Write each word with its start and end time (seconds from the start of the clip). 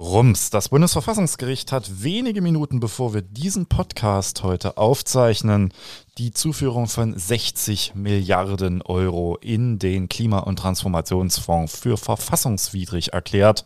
Rums. 0.00 0.50
Das 0.50 0.68
Bundesverfassungsgericht 0.68 1.72
hat 1.72 2.04
wenige 2.04 2.40
Minuten 2.40 2.78
bevor 2.78 3.14
wir 3.14 3.22
diesen 3.22 3.66
Podcast 3.66 4.44
heute 4.44 4.76
aufzeichnen, 4.76 5.72
die 6.18 6.30
Zuführung 6.30 6.86
von 6.86 7.18
60 7.18 7.96
Milliarden 7.96 8.80
Euro 8.82 9.36
in 9.40 9.80
den 9.80 10.08
Klima- 10.08 10.38
und 10.38 10.60
Transformationsfonds 10.60 11.76
für 11.76 11.96
verfassungswidrig 11.96 13.12
erklärt. 13.12 13.64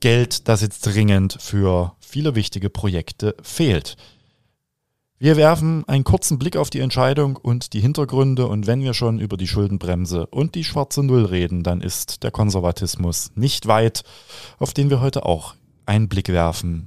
Geld, 0.00 0.46
das 0.46 0.60
jetzt 0.60 0.84
dringend 0.84 1.38
für 1.40 1.94
viele 2.00 2.34
wichtige 2.34 2.68
Projekte 2.68 3.34
fehlt. 3.42 3.96
Wir 5.18 5.38
werfen 5.38 5.82
einen 5.88 6.04
kurzen 6.04 6.38
Blick 6.38 6.58
auf 6.58 6.68
die 6.68 6.80
Entscheidung 6.80 7.36
und 7.36 7.72
die 7.72 7.80
Hintergründe 7.80 8.46
und 8.48 8.66
wenn 8.66 8.82
wir 8.82 8.92
schon 8.92 9.18
über 9.18 9.38
die 9.38 9.48
Schuldenbremse 9.48 10.26
und 10.26 10.54
die 10.54 10.62
schwarze 10.62 11.02
Null 11.02 11.24
reden, 11.24 11.62
dann 11.62 11.80
ist 11.80 12.22
der 12.22 12.30
Konservatismus 12.30 13.30
nicht 13.34 13.66
weit, 13.66 14.02
auf 14.58 14.74
den 14.74 14.90
wir 14.90 15.00
heute 15.00 15.24
auch 15.24 15.54
einen 15.86 16.10
Blick 16.10 16.28
werfen 16.28 16.84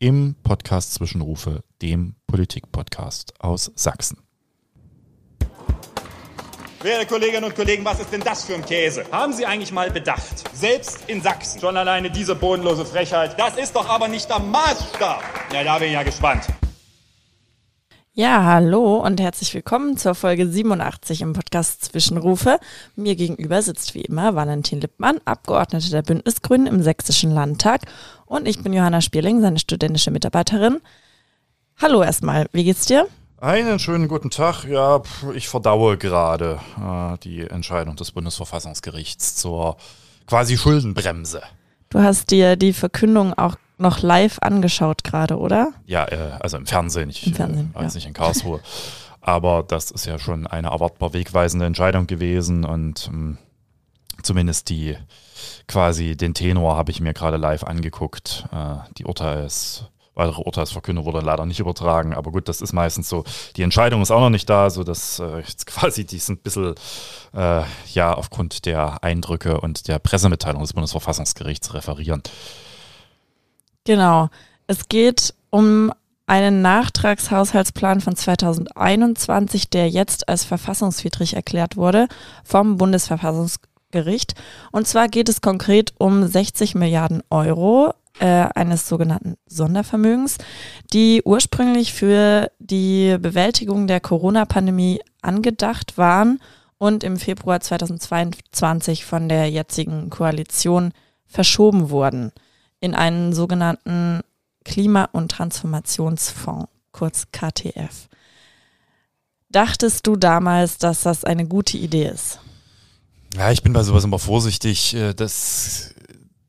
im 0.00 0.34
Podcast 0.42 0.94
Zwischenrufe, 0.94 1.62
dem 1.80 2.16
Politik-Podcast 2.26 3.34
aus 3.38 3.70
Sachsen. 3.76 4.18
Werte 6.82 7.06
Kolleginnen 7.06 7.44
und 7.44 7.54
Kollegen, 7.54 7.84
was 7.84 8.00
ist 8.00 8.12
denn 8.12 8.20
das 8.20 8.42
für 8.42 8.56
ein 8.56 8.64
Käse? 8.64 9.04
Haben 9.12 9.32
Sie 9.32 9.46
eigentlich 9.46 9.70
mal 9.70 9.92
bedacht? 9.92 10.42
Selbst 10.54 11.04
in 11.06 11.22
Sachsen. 11.22 11.60
Schon 11.60 11.76
alleine 11.76 12.10
diese 12.10 12.34
bodenlose 12.34 12.84
Frechheit. 12.84 13.38
Das 13.38 13.56
ist 13.56 13.76
doch 13.76 13.88
aber 13.88 14.08
nicht 14.08 14.28
der 14.28 14.40
Maßstab. 14.40 15.22
Ja, 15.52 15.62
da 15.62 15.78
bin 15.78 15.86
ich 15.86 15.94
ja 15.94 16.02
gespannt. 16.02 16.48
Ja, 18.16 18.44
hallo 18.44 18.98
und 19.04 19.20
herzlich 19.20 19.52
willkommen 19.54 19.96
zur 19.96 20.14
Folge 20.14 20.46
87 20.46 21.20
im 21.20 21.32
Podcast 21.32 21.86
Zwischenrufe. 21.86 22.60
Mir 22.94 23.16
gegenüber 23.16 23.60
sitzt 23.60 23.96
wie 23.96 24.02
immer 24.02 24.36
Valentin 24.36 24.80
Lippmann, 24.80 25.18
Abgeordnete 25.24 25.90
der 25.90 26.02
Bündnisgrünen 26.02 26.68
im 26.68 26.80
Sächsischen 26.80 27.32
Landtag 27.32 27.80
und 28.26 28.46
ich 28.46 28.62
bin 28.62 28.72
Johanna 28.72 29.00
Spierling, 29.00 29.40
seine 29.40 29.58
studentische 29.58 30.12
Mitarbeiterin. 30.12 30.80
Hallo 31.82 32.04
erstmal, 32.04 32.46
wie 32.52 32.62
geht's 32.62 32.86
dir? 32.86 33.08
Einen 33.40 33.80
schönen 33.80 34.06
guten 34.06 34.30
Tag. 34.30 34.62
Ja, 34.62 35.02
ich 35.34 35.48
verdaue 35.48 35.98
gerade 35.98 36.60
äh, 36.80 37.18
die 37.24 37.40
Entscheidung 37.40 37.96
des 37.96 38.12
Bundesverfassungsgerichts 38.12 39.34
zur 39.34 39.76
quasi 40.28 40.56
Schuldenbremse. 40.56 41.42
Du 41.88 41.98
hast 41.98 42.30
dir 42.30 42.54
die 42.54 42.74
Verkündung 42.74 43.34
auch 43.34 43.56
noch 43.78 44.02
live 44.02 44.38
angeschaut 44.40 45.04
gerade, 45.04 45.38
oder? 45.38 45.72
Ja, 45.86 46.04
äh, 46.06 46.38
also 46.40 46.56
im 46.56 46.66
Fernsehen. 46.66 47.10
Ich 47.10 47.26
Im 47.26 47.34
Fernsehen, 47.34 47.70
äh, 47.72 47.74
war 47.74 47.82
jetzt 47.82 47.94
ja. 47.94 47.98
nicht 47.98 48.06
in 48.06 48.12
Karlsruhe. 48.12 48.60
Aber 49.20 49.62
das 49.62 49.90
ist 49.90 50.04
ja 50.04 50.18
schon 50.18 50.46
eine 50.46 50.68
erwartbar 50.68 51.14
wegweisende 51.14 51.64
Entscheidung 51.66 52.06
gewesen 52.06 52.64
und 52.64 53.08
ähm, 53.10 53.38
zumindest 54.22 54.68
die 54.68 54.96
quasi 55.66 56.16
den 56.16 56.34
Tenor 56.34 56.76
habe 56.76 56.90
ich 56.90 57.00
mir 57.00 57.14
gerade 57.14 57.38
live 57.38 57.64
angeguckt. 57.64 58.44
Äh, 58.52 58.76
die 58.98 59.06
Urteils, 59.06 59.86
weitere 60.14 60.42
Urteilsverkündung 60.42 61.06
wurde 61.06 61.20
leider 61.20 61.46
nicht 61.46 61.58
übertragen, 61.60 62.12
aber 62.12 62.32
gut, 62.32 62.48
das 62.48 62.60
ist 62.60 62.74
meistens 62.74 63.08
so. 63.08 63.24
Die 63.56 63.62
Entscheidung 63.62 64.02
ist 64.02 64.10
auch 64.10 64.20
noch 64.20 64.30
nicht 64.30 64.48
da, 64.48 64.68
so 64.68 64.84
dass 64.84 65.18
äh, 65.20 65.38
jetzt 65.46 65.66
quasi 65.66 66.04
die 66.04 66.18
sind 66.18 66.40
ein 66.40 66.42
bisschen 66.42 66.74
äh, 67.34 67.62
ja 67.92 68.12
aufgrund 68.12 68.66
der 68.66 69.02
Eindrücke 69.02 69.60
und 69.60 69.88
der 69.88 69.98
Pressemitteilung 69.98 70.60
des 70.60 70.74
Bundesverfassungsgerichts 70.74 71.72
referieren. 71.72 72.22
Genau. 73.84 74.28
Es 74.66 74.88
geht 74.88 75.34
um 75.50 75.92
einen 76.26 76.62
Nachtragshaushaltsplan 76.62 78.00
von 78.00 78.16
2021, 78.16 79.68
der 79.68 79.90
jetzt 79.90 80.28
als 80.28 80.44
verfassungswidrig 80.44 81.34
erklärt 81.34 81.76
wurde 81.76 82.08
vom 82.44 82.78
Bundesverfassungsgericht. 82.78 84.34
Und 84.72 84.88
zwar 84.88 85.08
geht 85.08 85.28
es 85.28 85.42
konkret 85.42 85.92
um 85.98 86.26
60 86.26 86.74
Milliarden 86.74 87.22
Euro 87.28 87.92
äh, 88.20 88.46
eines 88.54 88.88
sogenannten 88.88 89.34
Sondervermögens, 89.46 90.38
die 90.94 91.20
ursprünglich 91.22 91.92
für 91.92 92.50
die 92.58 93.18
Bewältigung 93.20 93.86
der 93.86 94.00
Corona-Pandemie 94.00 95.00
angedacht 95.20 95.98
waren 95.98 96.40
und 96.78 97.04
im 97.04 97.18
Februar 97.18 97.60
2022 97.60 99.04
von 99.04 99.28
der 99.28 99.50
jetzigen 99.50 100.08
Koalition 100.08 100.92
verschoben 101.26 101.90
wurden 101.90 102.32
in 102.84 102.94
einen 102.94 103.32
sogenannten 103.32 104.20
Klima- 104.62 105.08
und 105.12 105.30
Transformationsfonds, 105.30 106.68
kurz 106.92 107.28
KTF. 107.32 108.08
Dachtest 109.48 110.06
du 110.06 110.16
damals, 110.16 110.76
dass 110.76 111.02
das 111.02 111.24
eine 111.24 111.46
gute 111.46 111.78
Idee 111.78 112.08
ist? 112.08 112.40
Ja, 113.34 113.50
ich 113.50 113.62
bin 113.62 113.72
bei 113.72 113.82
sowas 113.82 114.04
immer 114.04 114.18
vorsichtig, 114.18 114.94
äh, 114.94 115.14
das 115.14 115.94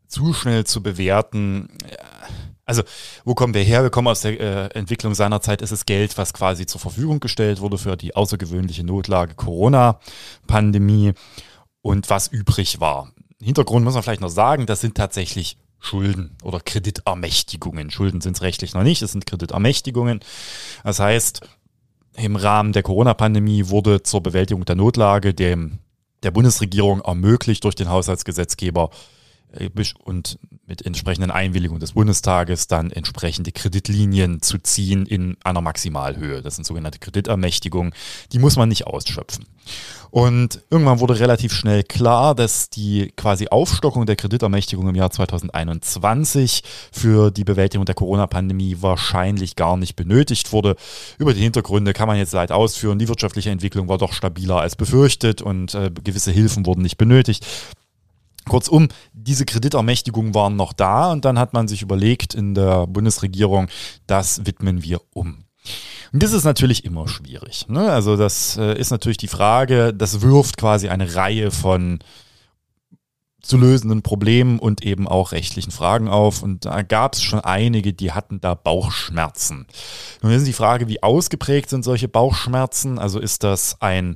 zu 0.10 0.34
schnell 0.34 0.66
zu 0.66 0.84
bewerten. 0.84 1.70
Also, 2.66 2.84
wo 3.24 3.34
kommen 3.34 3.54
wir 3.54 3.64
her? 3.64 3.84
Wir 3.84 3.90
kommen 3.90 4.10
aus 4.10 4.22
der 4.22 4.40
äh, 4.40 4.78
Entwicklung 4.78 5.16
seinerzeit. 5.16 5.62
Ist 5.62 5.72
es 5.72 5.86
Geld, 5.86 6.18
was 6.18 6.34
quasi 6.34 6.66
zur 6.66 6.82
Verfügung 6.82 7.22
gestellt 7.22 7.62
wurde 7.62 7.78
für 7.78 7.96
die 7.96 8.14
außergewöhnliche 8.14 8.84
Notlage 8.84 9.36
Corona-Pandemie 9.36 11.14
und 11.82 12.10
was 12.10 12.28
übrig 12.28 12.82
war. 12.82 13.14
Hintergrund 13.42 13.86
muss 13.86 13.94
man 13.94 14.04
vielleicht 14.04 14.22
noch 14.22 14.30
sagen, 14.30 14.66
das 14.66 14.82
sind 14.82 14.96
tatsächlich 14.96 15.58
Schulden 15.80 16.36
oder 16.44 16.60
Kreditermächtigungen. 16.60 17.92
Schulden 17.92 18.22
sind 18.22 18.36
es 18.36 18.42
rechtlich 18.42 18.74
noch 18.74 18.84
nicht, 18.84 19.02
es 19.02 19.12
sind 19.12 19.26
Kreditermächtigungen. 19.26 20.20
Das 20.84 21.00
heißt, 21.00 21.42
im 22.18 22.36
Rahmen 22.36 22.74
der 22.74 22.84
Corona-Pandemie 22.84 23.70
wurde 23.70 24.04
zur 24.04 24.22
Bewältigung 24.22 24.66
der 24.66 24.76
Notlage 24.76 25.34
dem, 25.34 25.80
der 26.24 26.32
Bundesregierung 26.32 27.02
ermöglicht 27.02 27.64
durch 27.64 27.76
den 27.76 27.90
Haushaltsgesetzgeber 27.90 28.90
und 30.04 30.38
mit 30.68 30.86
entsprechenden 30.86 31.32
Einwilligung 31.32 31.80
des 31.80 31.94
Bundestages 31.94 32.68
dann 32.68 32.92
entsprechende 32.92 33.52
Kreditlinien 33.52 34.42
zu 34.42 34.58
ziehen 34.58 35.06
in 35.06 35.38
einer 35.44 35.62
Maximalhöhe. 35.62 36.42
Das 36.42 36.56
sind 36.56 36.66
sogenannte 36.66 37.00
Kreditermächtigungen. 37.00 37.94
Die 38.32 38.40
muss 38.40 38.56
man 38.56 38.70
nicht 38.70 38.88
ausschöpfen. 38.88 39.46
Und 40.12 40.64
irgendwann 40.70 41.00
wurde 41.00 41.20
relativ 41.20 41.54
schnell 41.54 41.84
klar, 41.84 42.36
dass 42.36 42.70
die 42.70 43.12
quasi 43.18 43.48
Aufstockung 43.50 44.06
der 44.06 44.16
Kreditermächtigung 44.16 44.88
im 44.88 44.96
Jahr 44.96 45.12
2021 45.12 46.64
für 46.92 47.32
die 47.32 47.44
Bewältigung 47.44 47.86
der 47.86 47.96
Corona-Pandemie 47.96 48.78
wahrscheinlich 48.80 49.56
gar 49.56 49.78
nicht 49.78 49.96
benötigt 49.96 50.52
wurde. 50.52 50.76
Über 51.18 51.34
die 51.34 51.42
Hintergründe 51.42 51.94
kann 51.94 52.08
man 52.08 52.18
jetzt 52.18 52.34
leid 52.34 52.52
ausführen. 52.52 52.98
Die 52.98 53.08
wirtschaftliche 53.08 53.52
Entwicklung 53.52 53.88
war 53.88 53.98
doch 53.98 54.14
stabiler 54.14 54.62
als 54.62 54.76
befürchtet 54.76 55.42
und 55.42 55.76
äh, 55.76 55.92
gewisse 56.04 56.32
Hilfen 56.32 56.66
wurden 56.66 56.82
nicht 56.82 56.98
benötigt. 56.98 57.46
Kurzum, 58.46 58.88
diese 59.14 59.46
Kreditermächtigungen 59.46 60.34
waren 60.34 60.56
noch 60.56 60.74
da 60.74 61.12
und 61.12 61.26
dann 61.26 61.40
hat 61.40 61.54
man 61.54 61.68
sich 61.68 61.82
überlegt 61.82 62.34
in 62.34 62.54
der 62.54 62.88
Bundesregierung, 62.88 63.68
das 64.08 64.46
widmen 64.46 64.84
wir 64.84 65.02
um. 65.14 65.46
Und 66.14 66.24
das 66.24 66.32
ist 66.32 66.44
natürlich 66.44 66.86
immer 66.86 67.08
schwierig. 67.08 67.68
Ne? 67.68 67.92
Also 67.92 68.16
das 68.16 68.58
äh, 68.58 68.78
ist 68.80 68.92
natürlich 68.92 69.18
die 69.18 69.28
Frage, 69.28 69.94
das 69.94 70.22
wirft 70.22 70.58
quasi 70.58 70.90
eine 70.90 71.16
Reihe 71.16 71.52
von 71.52 72.00
zu 73.42 73.58
lösenden 73.58 74.02
Problemen 74.02 74.58
und 74.60 74.84
eben 74.84 75.08
auch 75.08 75.32
rechtlichen 75.32 75.72
Fragen 75.72 76.08
auf. 76.08 76.42
Und 76.42 76.66
da 76.66 76.82
gab 76.82 77.14
es 77.14 77.22
schon 77.22 77.40
einige, 77.40 77.94
die 77.94 78.12
hatten 78.12 78.42
da 78.42 78.56
Bauchschmerzen. 78.56 79.68
Nun 80.22 80.32
ist 80.32 80.48
die 80.48 80.54
Frage, 80.54 80.88
wie 80.88 81.04
ausgeprägt 81.04 81.70
sind 81.70 81.84
solche 81.84 82.08
Bauchschmerzen? 82.08 82.98
Also 82.98 83.20
ist 83.20 83.44
das 83.44 83.82
ein 83.82 84.16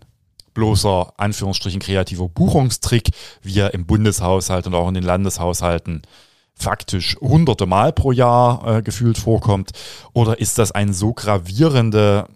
bloßer, 0.54 1.14
Anführungsstrichen, 1.18 1.80
kreativer 1.80 2.30
Buchungstrick, 2.30 3.10
wie 3.42 3.60
er 3.60 3.74
im 3.74 3.86
Bundeshaushalt 3.86 4.68
und 4.68 4.76
auch 4.76 4.88
in 4.88 4.96
den 4.96 5.04
Landeshaushalten 5.04 6.02
faktisch 6.56 7.16
hunderte 7.22 7.66
Mal 7.66 7.94
pro 7.94 8.12
Jahr 8.12 8.78
äh, 8.78 8.82
gefühlt 8.82 9.18
vorkommt? 9.18 9.72
Oder 10.14 10.40
ist 10.40 10.58
das 10.58 10.72
eine 10.72 10.94
so 10.94 11.14
gravierende 11.14 12.28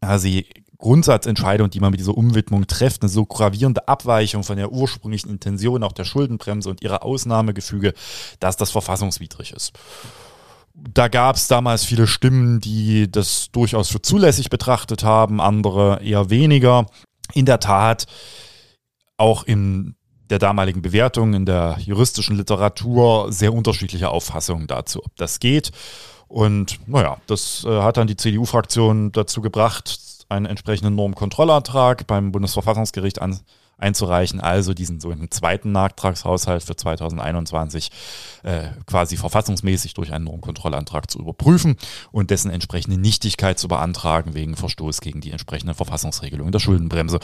quasi 0.00 0.46
Grundsatzentscheidung, 0.80 1.70
die 1.70 1.78
man 1.78 1.90
mit 1.90 2.00
dieser 2.00 2.16
Umwidmung 2.16 2.66
trifft, 2.66 3.02
eine 3.02 3.10
so 3.10 3.26
gravierende 3.26 3.86
Abweichung 3.86 4.42
von 4.42 4.56
der 4.56 4.72
ursprünglichen 4.72 5.30
Intention 5.30 5.82
auch 5.82 5.92
der 5.92 6.04
Schuldenbremse 6.04 6.70
und 6.70 6.82
ihrer 6.82 7.04
Ausnahmegefüge, 7.04 7.92
dass 8.40 8.56
das 8.56 8.70
verfassungswidrig 8.70 9.52
ist? 9.52 9.72
Da 10.74 11.08
gab 11.08 11.36
es 11.36 11.48
damals 11.48 11.84
viele 11.84 12.06
Stimmen, 12.06 12.60
die 12.60 13.10
das 13.10 13.50
durchaus 13.52 13.90
für 13.90 14.00
zulässig 14.00 14.48
betrachtet 14.48 15.04
haben, 15.04 15.40
andere 15.40 16.00
eher 16.02 16.30
weniger. 16.30 16.86
In 17.34 17.46
der 17.46 17.60
Tat, 17.60 18.06
auch 19.16 19.44
in 19.44 19.96
der 20.30 20.38
damaligen 20.38 20.80
Bewertung 20.80 21.34
in 21.34 21.44
der 21.44 21.76
juristischen 21.80 22.36
Literatur 22.36 23.32
sehr 23.32 23.52
unterschiedliche 23.52 24.08
Auffassungen 24.08 24.66
dazu, 24.66 25.04
ob 25.04 25.16
das 25.16 25.40
geht. 25.40 25.72
Und 26.28 26.78
naja, 26.86 27.16
das 27.26 27.64
äh, 27.64 27.82
hat 27.82 27.96
dann 27.96 28.06
die 28.06 28.16
CDU-Fraktion 28.16 29.10
dazu 29.10 29.40
gebracht, 29.40 29.98
einen 30.28 30.46
entsprechenden 30.46 30.94
Normkontrollantrag 30.94 32.06
beim 32.06 32.30
Bundesverfassungsgericht 32.30 33.20
an, 33.20 33.40
einzureichen, 33.80 34.40
also 34.40 34.74
diesen 34.74 35.00
sogenannten 35.00 35.30
zweiten 35.30 35.72
Nachtragshaushalt 35.72 36.62
für 36.62 36.76
2021 36.76 37.90
äh, 38.42 38.68
quasi 38.86 39.16
verfassungsmäßig 39.16 39.94
durch 39.94 40.12
einen 40.12 40.24
Normkontrollantrag 40.24 41.10
zu 41.10 41.18
überprüfen 41.18 41.76
und 42.12 42.30
dessen 42.30 42.50
entsprechende 42.50 42.98
Nichtigkeit 42.98 43.58
zu 43.58 43.68
beantragen 43.68 44.34
wegen 44.34 44.56
Verstoß 44.56 45.00
gegen 45.00 45.20
die 45.20 45.30
entsprechenden 45.30 45.74
Verfassungsregelungen 45.74 46.52
der 46.52 46.60
Schuldenbremse. 46.60 47.20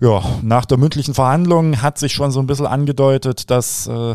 Ja, 0.00 0.22
nach 0.42 0.64
der 0.64 0.78
mündlichen 0.78 1.14
Verhandlung 1.14 1.82
hat 1.82 1.98
sich 1.98 2.12
schon 2.12 2.30
so 2.30 2.40
ein 2.40 2.46
bisschen 2.46 2.66
angedeutet, 2.66 3.50
dass 3.50 3.86
äh, 3.86 4.14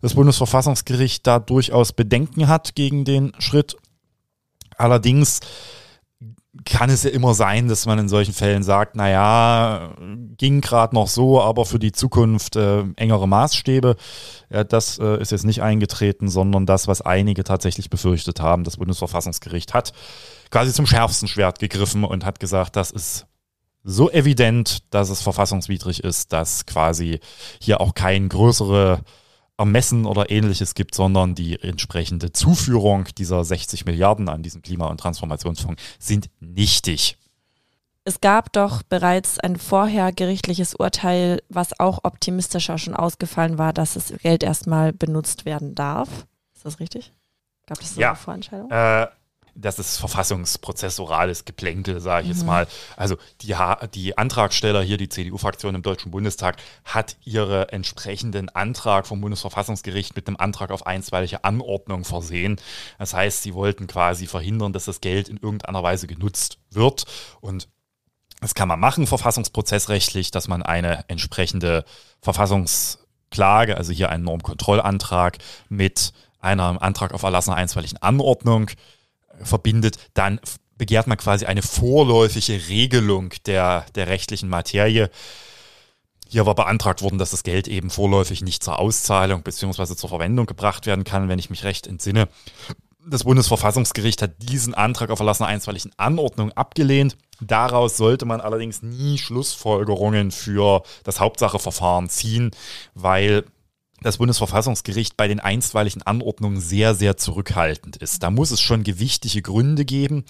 das 0.00 0.14
Bundesverfassungsgericht 0.14 1.26
da 1.26 1.38
durchaus 1.38 1.92
Bedenken 1.92 2.48
hat 2.48 2.74
gegen 2.74 3.04
den 3.04 3.32
Schritt. 3.38 3.76
Allerdings 4.76 5.40
kann 6.64 6.90
es 6.90 7.04
ja 7.04 7.10
immer 7.10 7.34
sein, 7.34 7.68
dass 7.68 7.86
man 7.86 7.98
in 7.98 8.08
solchen 8.08 8.34
Fällen 8.34 8.62
sagt, 8.62 8.96
naja, 8.96 9.94
ging 10.36 10.60
gerade 10.60 10.94
noch 10.94 11.08
so, 11.08 11.40
aber 11.40 11.64
für 11.64 11.78
die 11.78 11.92
Zukunft 11.92 12.56
äh, 12.56 12.84
engere 12.96 13.28
Maßstäbe. 13.28 13.96
Ja, 14.50 14.64
das 14.64 14.98
äh, 14.98 15.20
ist 15.20 15.32
jetzt 15.32 15.44
nicht 15.44 15.62
eingetreten, 15.62 16.28
sondern 16.28 16.66
das, 16.66 16.88
was 16.88 17.00
einige 17.00 17.44
tatsächlich 17.44 17.90
befürchtet 17.90 18.40
haben. 18.40 18.64
Das 18.64 18.76
Bundesverfassungsgericht 18.76 19.74
hat 19.74 19.92
quasi 20.50 20.72
zum 20.72 20.86
schärfsten 20.86 21.28
Schwert 21.28 21.58
gegriffen 21.58 22.04
und 22.04 22.24
hat 22.24 22.40
gesagt, 22.40 22.76
das 22.76 22.90
ist 22.90 23.26
so 23.84 24.10
evident, 24.10 24.80
dass 24.90 25.08
es 25.08 25.22
verfassungswidrig 25.22 26.04
ist, 26.04 26.32
dass 26.32 26.66
quasi 26.66 27.20
hier 27.60 27.80
auch 27.80 27.94
kein 27.94 28.28
größere 28.28 29.00
Ermessen 29.58 30.06
oder 30.06 30.30
ähnliches 30.30 30.74
gibt, 30.74 30.94
sondern 30.94 31.34
die 31.34 31.60
entsprechende 31.60 32.32
Zuführung 32.32 33.06
dieser 33.18 33.44
60 33.44 33.84
Milliarden 33.84 34.28
an 34.28 34.42
diesen 34.42 34.62
Klima- 34.62 34.86
und 34.86 34.98
Transformationsfonds 35.00 35.82
sind 35.98 36.30
nichtig. 36.40 37.18
Es 38.04 38.22
gab 38.22 38.52
doch 38.54 38.82
bereits 38.82 39.38
ein 39.38 39.56
vorher 39.56 40.12
gerichtliches 40.12 40.74
Urteil, 40.74 41.42
was 41.50 41.78
auch 41.78 42.04
optimistischer 42.04 42.78
schon 42.78 42.94
ausgefallen 42.94 43.58
war, 43.58 43.74
dass 43.74 43.94
das 43.94 44.14
Geld 44.22 44.42
erstmal 44.42 44.94
benutzt 44.94 45.44
werden 45.44 45.74
darf. 45.74 46.26
Ist 46.54 46.64
das 46.64 46.80
richtig? 46.80 47.12
Gab 47.66 47.80
es 47.82 47.94
so 47.94 48.00
ja. 48.00 48.10
eine 48.10 48.16
Vorentscheidung? 48.16 48.70
Äh, 48.70 49.08
das 49.60 49.78
ist 49.80 49.98
verfassungsprozessorales 49.98 51.44
Geplänkel, 51.44 52.00
sage 52.00 52.22
ich 52.22 52.28
mhm. 52.28 52.34
jetzt 52.34 52.46
mal. 52.46 52.66
Also 52.96 53.16
die, 53.40 53.56
die 53.92 54.16
Antragsteller 54.16 54.82
hier, 54.82 54.96
die 54.96 55.08
CDU-Fraktion 55.08 55.74
im 55.74 55.82
Deutschen 55.82 56.12
Bundestag, 56.12 56.56
hat 56.84 57.16
ihre 57.24 57.72
entsprechenden 57.72 58.48
Antrag 58.50 59.06
vom 59.06 59.20
Bundesverfassungsgericht 59.20 60.14
mit 60.14 60.28
einem 60.28 60.36
Antrag 60.36 60.70
auf 60.70 60.86
einstweilige 60.86 61.42
Anordnung 61.42 62.04
versehen. 62.04 62.60
Das 62.98 63.14
heißt, 63.14 63.42
sie 63.42 63.52
wollten 63.52 63.88
quasi 63.88 64.28
verhindern, 64.28 64.72
dass 64.72 64.84
das 64.84 65.00
Geld 65.00 65.28
in 65.28 65.38
irgendeiner 65.38 65.82
Weise 65.82 66.06
genutzt 66.06 66.58
wird. 66.70 67.04
Und 67.40 67.68
das 68.40 68.54
kann 68.54 68.68
man 68.68 68.78
machen, 68.78 69.08
verfassungsprozessrechtlich, 69.08 70.30
dass 70.30 70.46
man 70.46 70.62
eine 70.62 71.04
entsprechende 71.08 71.84
Verfassungsklage, 72.22 73.76
also 73.76 73.92
hier 73.92 74.10
einen 74.10 74.22
Normkontrollantrag 74.22 75.38
mit 75.68 76.12
einem 76.40 76.78
Antrag 76.78 77.12
auf 77.12 77.24
Erlassen 77.24 77.50
einer 77.50 77.60
einstweiligen 77.60 78.00
Anordnung 78.00 78.70
verbindet, 79.44 79.98
dann 80.14 80.40
begehrt 80.76 81.06
man 81.06 81.18
quasi 81.18 81.44
eine 81.44 81.62
vorläufige 81.62 82.68
Regelung 82.68 83.34
der, 83.46 83.84
der 83.94 84.06
rechtlichen 84.06 84.48
Materie. 84.48 85.10
Hier 86.28 86.46
war 86.46 86.54
beantragt 86.54 87.02
worden, 87.02 87.18
dass 87.18 87.30
das 87.30 87.42
Geld 87.42 87.68
eben 87.68 87.90
vorläufig 87.90 88.42
nicht 88.42 88.62
zur 88.62 88.78
Auszahlung 88.78 89.42
bzw. 89.42 89.96
zur 89.96 90.08
Verwendung 90.08 90.46
gebracht 90.46 90.86
werden 90.86 91.04
kann, 91.04 91.28
wenn 91.28 91.38
ich 91.38 91.50
mich 91.50 91.64
recht 91.64 91.86
entsinne. 91.86 92.28
Das 93.06 93.24
Bundesverfassungsgericht 93.24 94.20
hat 94.20 94.32
diesen 94.38 94.74
Antrag 94.74 95.10
auf 95.10 95.20
Erlassen 95.20 95.44
einer 95.44 95.54
einstweiligen 95.54 95.92
Anordnung 95.96 96.52
abgelehnt. 96.52 97.16
Daraus 97.40 97.96
sollte 97.96 98.26
man 98.26 98.42
allerdings 98.42 98.82
nie 98.82 99.16
Schlussfolgerungen 99.16 100.30
für 100.30 100.82
das 101.04 101.18
Hauptsacheverfahren 101.18 102.10
ziehen, 102.10 102.50
weil 102.94 103.44
das 104.00 104.18
Bundesverfassungsgericht 104.18 105.16
bei 105.16 105.28
den 105.28 105.40
einstweiligen 105.40 106.02
Anordnungen 106.02 106.60
sehr, 106.60 106.94
sehr 106.94 107.16
zurückhaltend 107.16 107.96
ist. 107.96 108.22
Da 108.22 108.30
muss 108.30 108.50
es 108.50 108.60
schon 108.60 108.84
gewichtige 108.84 109.42
Gründe 109.42 109.84
geben. 109.84 110.24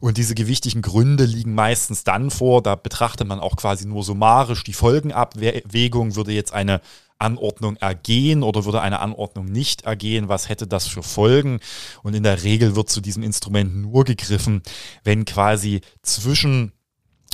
Und 0.00 0.18
diese 0.18 0.34
gewichtigen 0.34 0.82
Gründe 0.82 1.24
liegen 1.24 1.54
meistens 1.54 2.04
dann 2.04 2.30
vor, 2.30 2.62
da 2.62 2.74
betrachtet 2.74 3.26
man 3.26 3.40
auch 3.40 3.56
quasi 3.56 3.86
nur 3.86 4.02
summarisch 4.02 4.64
die 4.64 4.72
Folgenabwägung, 4.72 6.16
würde 6.16 6.32
jetzt 6.32 6.52
eine 6.52 6.80
Anordnung 7.18 7.76
ergehen 7.76 8.42
oder 8.42 8.64
würde 8.64 8.82
eine 8.82 9.00
Anordnung 9.00 9.46
nicht 9.46 9.82
ergehen, 9.82 10.28
was 10.28 10.48
hätte 10.48 10.66
das 10.66 10.86
für 10.86 11.02
Folgen? 11.02 11.60
Und 12.02 12.14
in 12.14 12.22
der 12.22 12.42
Regel 12.42 12.76
wird 12.76 12.90
zu 12.90 13.00
diesem 13.00 13.22
Instrument 13.22 13.74
nur 13.76 14.04
gegriffen, 14.04 14.62
wenn 15.04 15.24
quasi 15.24 15.80
zwischen 16.02 16.72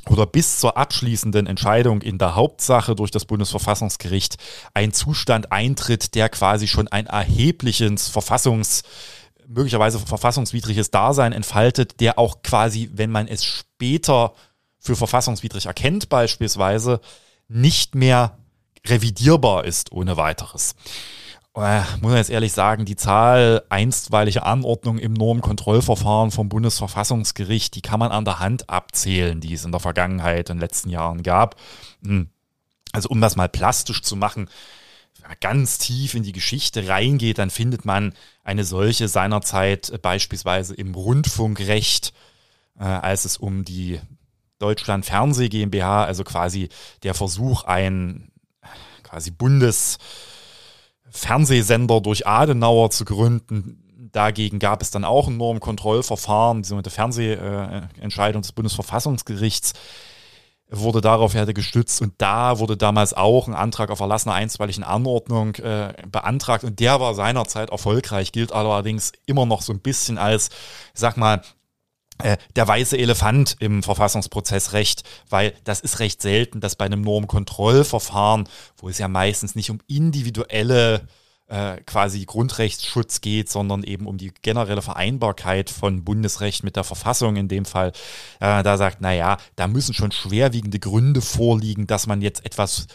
oder 0.09 0.27
bis 0.27 0.59
zur 0.61 0.77
abschließenden 0.77 1.47
Entscheidung 1.47 2.03
in 2.03 2.19
der 2.19 2.35
Hauptsache 2.35 2.95
durch 2.95 3.11
das 3.11 3.25
Bundesverfassungsgericht 3.25 4.37
ein 4.75 4.93
Zustand 4.93 5.53
eintritt, 5.53 6.15
der 6.15 6.29
quasi 6.29 6.69
schon 6.69 6.89
ein 6.89 7.07
erhebliches 7.07 8.15
Verfassungs- 8.15 8.83
möglicherweise 9.51 9.99
verfassungswidriges 9.99 10.91
Dasein 10.91 11.33
entfaltet, 11.33 12.01
der 12.01 12.19
auch 12.19 12.43
quasi, 12.43 12.89
wenn 12.95 13.11
man 13.11 13.27
es 13.27 13.45
später 13.45 14.33
für 14.79 14.97
verfassungswidrig 14.97 15.67
erkennt 15.67 16.09
beispielsweise, 16.09 17.01
nicht 17.49 17.97
mehr 17.97 18.39
revidierbar 18.87 19.65
ist 19.65 19.93
ohne 19.93 20.17
weiteres 20.17 20.77
äh, 21.57 21.81
muss 22.01 22.11
man 22.11 22.17
jetzt 22.17 22.31
ehrlich 22.31 22.53
sagen, 22.53 22.85
die 22.85 22.97
Zahl 22.97 23.65
einstweiliger 23.69 24.47
Anordnungen 24.47 25.01
im 25.01 25.13
Normkontrollverfahren 25.13 26.31
vom 26.31 26.49
Bundesverfassungsgericht, 26.49 27.75
die 27.75 27.83
kann 27.83 27.99
man 27.99 28.13
an 28.13 28.25
der 28.25 28.39
Hand 28.39 28.71
abzählen, 28.71 29.41
die 29.41 29.55
es 29.55 29.65
in 29.65 29.73
der 29.73 29.81
Vergangenheit 29.81 30.49
in 30.49 30.57
den 30.57 30.61
letzten 30.61 30.91
Jahren 30.91 31.23
gab. 31.23 31.57
Hm. 32.05 32.29
Also 32.93 33.09
um 33.09 33.21
das 33.21 33.37
mal 33.37 33.49
plastisch 33.49 34.03
zu 34.03 34.17
machen, 34.17 34.49
wenn 35.21 35.29
man 35.29 35.37
ganz 35.41 35.79
tief 35.79 36.15
in 36.15 36.23
die 36.23 36.33
Geschichte 36.33 36.89
reingeht, 36.89 37.39
dann 37.39 37.51
findet 37.51 37.85
man 37.85 38.15
eine 38.45 38.65
solche 38.65 39.09
seinerzeit 39.09 39.91
äh, 39.91 39.99
beispielsweise 39.99 40.75
im 40.75 40.95
Rundfunkrecht, 40.95 42.13
äh, 42.79 42.85
als 42.85 43.25
es 43.25 43.37
um 43.37 43.65
die 43.65 44.01
Deutschland 44.61 45.05
Fernseh 45.05 45.49
GmbH, 45.49 46.05
also 46.05 46.23
quasi 46.23 46.69
der 47.03 47.15
Versuch, 47.15 47.65
ein 47.65 48.31
quasi 49.03 49.31
Bundes 49.31 49.99
Fernsehsender 51.11 52.01
durch 52.01 52.27
Adenauer 52.27 52.91
zu 52.91 53.05
gründen. 53.05 54.09
Dagegen 54.13 54.59
gab 54.59 54.83
es 54.83 54.91
dann 54.91 55.05
auch 55.05 55.29
ein 55.29 55.37
Normkontrollverfahren, 55.37 56.63
die 56.63 56.69
sogenannte 56.69 56.91
Fernsehentscheidung 56.91 58.43
des 58.43 58.53
Bundesverfassungsgerichts 58.53 59.75
wurde 60.71 61.01
darauf 61.01 61.35
hätte 61.35 61.55
gestützt. 61.55 62.01
Und 62.01 62.15
da 62.19 62.59
wurde 62.59 62.77
damals 62.77 63.13
auch 63.13 63.49
ein 63.49 63.55
Antrag 63.55 63.91
auf 63.91 64.01
erlassener 64.01 64.35
einstweiligen 64.35 64.85
Anordnung 64.85 65.57
äh, 65.57 65.95
beantragt. 66.11 66.65
Und 66.65 66.79
der 66.81 67.01
war 67.01 67.15
seinerzeit 67.15 67.71
erfolgreich, 67.71 68.33
gilt 68.33 68.53
allerdings 68.53 69.13
immer 69.27 69.47
noch 69.47 69.63
so 69.63 69.73
ein 69.73 69.81
bisschen 69.81 70.19
als, 70.19 70.51
sag 70.95 71.17
mal, 71.17 71.43
der 72.57 72.69
weiße 72.69 72.97
Elefant 72.97 73.57
im 73.61 73.83
Verfassungsprozessrecht, 73.83 75.03
weil 75.29 75.55
das 75.65 75.81
ist 75.81 75.99
recht 75.99 76.23
selten, 76.23 76.61
dass 76.61 76.77
bei 76.77 76.87
einem 76.87 77.03
Normkontrollverfahren, 77.03 78.49
wo 78.77 78.89
es 78.89 78.99
ja 78.99 79.09
meistens 79.09 79.55
nicht 79.55 79.71
um 79.71 79.81
individuelle 79.87 81.09
äh, 81.51 81.79
quasi 81.85 82.25
Grundrechtsschutz 82.25 83.21
geht, 83.21 83.51
sondern 83.51 83.83
eben 83.83 84.07
um 84.07 84.19
die 84.19 84.33
generelle 84.43 84.83
Vereinbarkeit 84.83 85.69
von 85.69 86.05
Bundesrecht 86.05 86.63
mit 86.63 86.77
der 86.77 86.85
Verfassung 86.85 87.37
in 87.37 87.49
dem 87.49 87.65
Fall, 87.65 87.89
äh, 88.39 88.63
da 88.63 88.77
sagt, 88.77 89.01
naja, 89.01 89.37
da 89.57 89.67
müssen 89.67 89.93
schon 89.93 90.13
schwerwiegende 90.13 90.79
Gründe 90.79 91.21
vorliegen, 91.21 91.87
dass 91.87 92.07
man 92.07 92.23
jetzt 92.23 92.47
etwas 92.47 92.87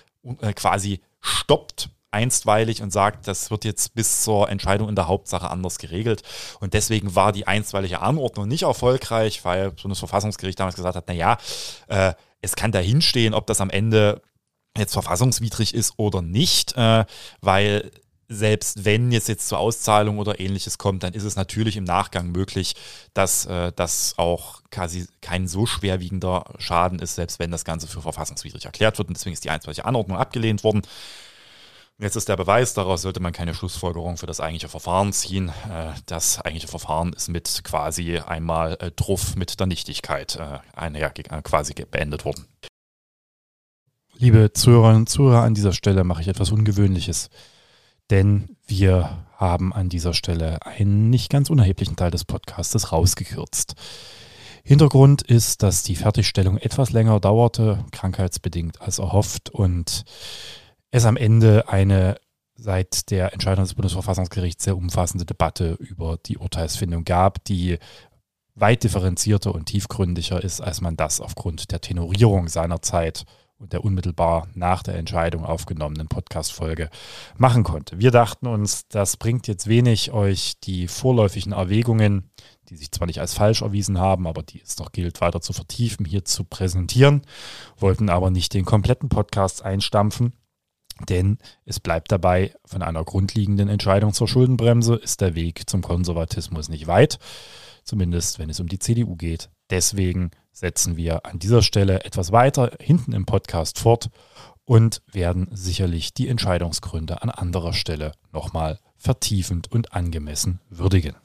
äh, 0.41 0.53
quasi 0.53 1.01
stoppt 1.19 1.89
einstweilig 2.15 2.81
und 2.81 2.91
sagt, 2.91 3.27
das 3.27 3.51
wird 3.51 3.65
jetzt 3.65 3.93
bis 3.93 4.23
zur 4.23 4.49
Entscheidung 4.49 4.89
in 4.89 4.95
der 4.95 5.07
Hauptsache 5.07 5.51
anders 5.51 5.77
geregelt. 5.77 6.23
Und 6.61 6.73
deswegen 6.73 7.13
war 7.13 7.33
die 7.33 7.45
einstweilige 7.45 8.01
Anordnung 8.01 8.47
nicht 8.47 8.63
erfolgreich, 8.63 9.43
weil 9.43 9.71
das 9.71 9.81
Bundesverfassungsgericht 9.81 10.59
damals 10.59 10.75
gesagt 10.75 10.95
hat, 10.95 11.07
naja, 11.07 11.37
äh, 11.87 12.13
es 12.41 12.55
kann 12.55 12.71
dahinstehen, 12.71 13.33
ob 13.33 13.47
das 13.47 13.59
am 13.59 13.69
Ende 13.69 14.21
jetzt 14.77 14.93
verfassungswidrig 14.93 15.73
ist 15.73 15.93
oder 15.97 16.21
nicht, 16.21 16.75
äh, 16.77 17.05
weil 17.41 17.91
selbst 18.27 18.85
wenn 18.85 19.11
jetzt 19.11 19.27
jetzt 19.27 19.47
zur 19.47 19.59
Auszahlung 19.59 20.17
oder 20.17 20.39
ähnliches 20.39 20.77
kommt, 20.77 21.03
dann 21.03 21.13
ist 21.13 21.23
es 21.23 21.35
natürlich 21.35 21.77
im 21.77 21.83
Nachgang 21.83 22.31
möglich, 22.31 22.75
dass 23.13 23.45
äh, 23.45 23.71
das 23.75 24.15
auch 24.17 24.61
quasi 24.71 25.05
kein 25.21 25.47
so 25.47 25.65
schwerwiegender 25.65 26.45
Schaden 26.57 26.99
ist, 26.99 27.15
selbst 27.15 27.39
wenn 27.39 27.51
das 27.51 27.65
Ganze 27.65 27.87
für 27.87 28.01
verfassungswidrig 28.01 28.65
erklärt 28.65 28.97
wird. 28.97 29.09
Und 29.09 29.17
deswegen 29.17 29.33
ist 29.33 29.43
die 29.43 29.51
einstweilige 29.51 29.85
Anordnung 29.85 30.17
abgelehnt 30.17 30.63
worden. 30.63 30.81
Jetzt 31.97 32.17
ist 32.17 32.27
der 32.27 32.35
Beweis, 32.35 32.73
daraus 32.73 33.03
sollte 33.03 33.21
man 33.21 33.31
keine 33.31 33.53
Schlussfolgerung 33.53 34.17
für 34.17 34.25
das 34.25 34.41
eigentliche 34.41 34.67
Verfahren 34.67 35.13
ziehen. 35.13 35.49
Äh, 35.69 35.93
das 36.07 36.41
eigentliche 36.41 36.67
Verfahren 36.67 37.13
ist 37.13 37.29
mit 37.29 37.63
quasi 37.63 38.17
einmal 38.17 38.73
äh, 38.81 38.91
Truff 38.91 39.37
mit 39.37 39.59
der 39.61 39.67
Nichtigkeit 39.67 40.35
äh, 40.35 41.41
quasi 41.41 41.73
beendet 41.89 42.25
worden. 42.25 42.45
Liebe 44.17 44.51
Zuhörerinnen 44.51 45.03
und 45.03 45.09
Zuhörer, 45.09 45.43
an 45.43 45.53
dieser 45.53 45.71
Stelle 45.71 46.03
mache 46.03 46.21
ich 46.21 46.27
etwas 46.27 46.51
Ungewöhnliches, 46.51 47.29
denn 48.09 48.57
wir 48.65 49.25
haben 49.37 49.73
an 49.73 49.87
dieser 49.87 50.13
Stelle 50.13 50.65
einen 50.65 51.09
nicht 51.09 51.29
ganz 51.29 51.49
unerheblichen 51.49 51.95
Teil 51.95 52.11
des 52.11 52.25
Podcastes 52.25 52.91
rausgekürzt. 52.91 53.75
Hintergrund 54.63 55.21
ist, 55.21 55.63
dass 55.63 55.83
die 55.83 55.95
Fertigstellung 55.95 56.57
etwas 56.57 56.91
länger 56.91 57.19
dauerte, 57.19 57.85
krankheitsbedingt 57.91 58.81
als 58.81 58.99
erhofft 58.99 59.49
und 59.49 60.03
es 60.95 61.05
am 61.05 61.17
Ende 61.17 61.67
eine 61.67 62.15
seit 62.55 63.11
der 63.11 63.33
Entscheidung 63.33 63.65
des 63.65 63.73
Bundesverfassungsgerichts 63.73 64.63
sehr 64.63 64.77
umfassende 64.77 65.25
Debatte 65.25 65.73
über 65.73 66.17
die 66.25 66.37
Urteilsfindung 66.37 67.03
gab, 67.03 67.43
die 67.43 67.79
weit 68.55 68.85
differenzierter 68.85 69.53
und 69.53 69.65
tiefgründiger 69.65 70.41
ist, 70.41 70.61
als 70.61 70.79
man 70.79 70.95
das 70.95 71.19
aufgrund 71.19 71.73
der 71.73 71.81
Tenorierung 71.81 72.47
seinerzeit 72.47 73.25
und 73.57 73.73
der 73.73 73.83
unmittelbar 73.83 74.47
nach 74.53 74.83
der 74.83 74.95
Entscheidung 74.95 75.43
aufgenommenen 75.43 76.07
Podcast-Folge 76.07 76.89
machen 77.37 77.63
konnte. 77.63 77.99
Wir 77.99 78.11
dachten 78.11 78.47
uns, 78.47 78.87
das 78.87 79.17
bringt 79.17 79.47
jetzt 79.47 79.67
wenig, 79.67 80.13
euch 80.13 80.61
die 80.61 80.87
vorläufigen 80.87 81.51
Erwägungen, 81.51 82.31
die 82.69 82.77
sich 82.77 82.91
zwar 82.93 83.07
nicht 83.07 83.19
als 83.19 83.33
falsch 83.33 83.63
erwiesen 83.63 83.99
haben, 83.99 84.27
aber 84.27 84.43
die 84.43 84.61
es 84.61 84.77
noch 84.77 84.93
gilt, 84.93 85.19
weiter 85.19 85.41
zu 85.41 85.51
vertiefen, 85.51 86.05
hier 86.05 86.23
zu 86.23 86.45
präsentieren, 86.45 87.23
wollten 87.77 88.09
aber 88.09 88.29
nicht 88.29 88.53
den 88.53 88.63
kompletten 88.63 89.09
Podcast 89.09 89.61
einstampfen. 89.65 90.31
Denn 91.09 91.37
es 91.65 91.79
bleibt 91.79 92.11
dabei, 92.11 92.53
von 92.65 92.81
einer 92.81 93.03
grundlegenden 93.03 93.67
Entscheidung 93.67 94.13
zur 94.13 94.27
Schuldenbremse 94.27 94.95
ist 94.95 95.21
der 95.21 95.35
Weg 95.35 95.69
zum 95.69 95.81
Konservatismus 95.81 96.69
nicht 96.69 96.87
weit, 96.87 97.19
zumindest 97.83 98.39
wenn 98.39 98.49
es 98.49 98.59
um 98.59 98.67
die 98.67 98.79
CDU 98.79 99.15
geht. 99.15 99.49
Deswegen 99.69 100.31
setzen 100.51 100.95
wir 100.95 101.25
an 101.25 101.39
dieser 101.39 101.61
Stelle 101.61 102.05
etwas 102.05 102.31
weiter 102.31 102.71
hinten 102.79 103.11
im 103.11 103.25
Podcast 103.25 103.77
fort 103.77 104.09
und 104.63 105.01
werden 105.11 105.49
sicherlich 105.51 106.13
die 106.13 106.29
Entscheidungsgründe 106.29 107.21
an 107.21 107.29
anderer 107.29 107.73
Stelle 107.73 108.13
nochmal 108.31 108.79
vertiefend 108.95 109.71
und 109.71 109.93
angemessen 109.93 110.61
würdigen. 110.69 111.15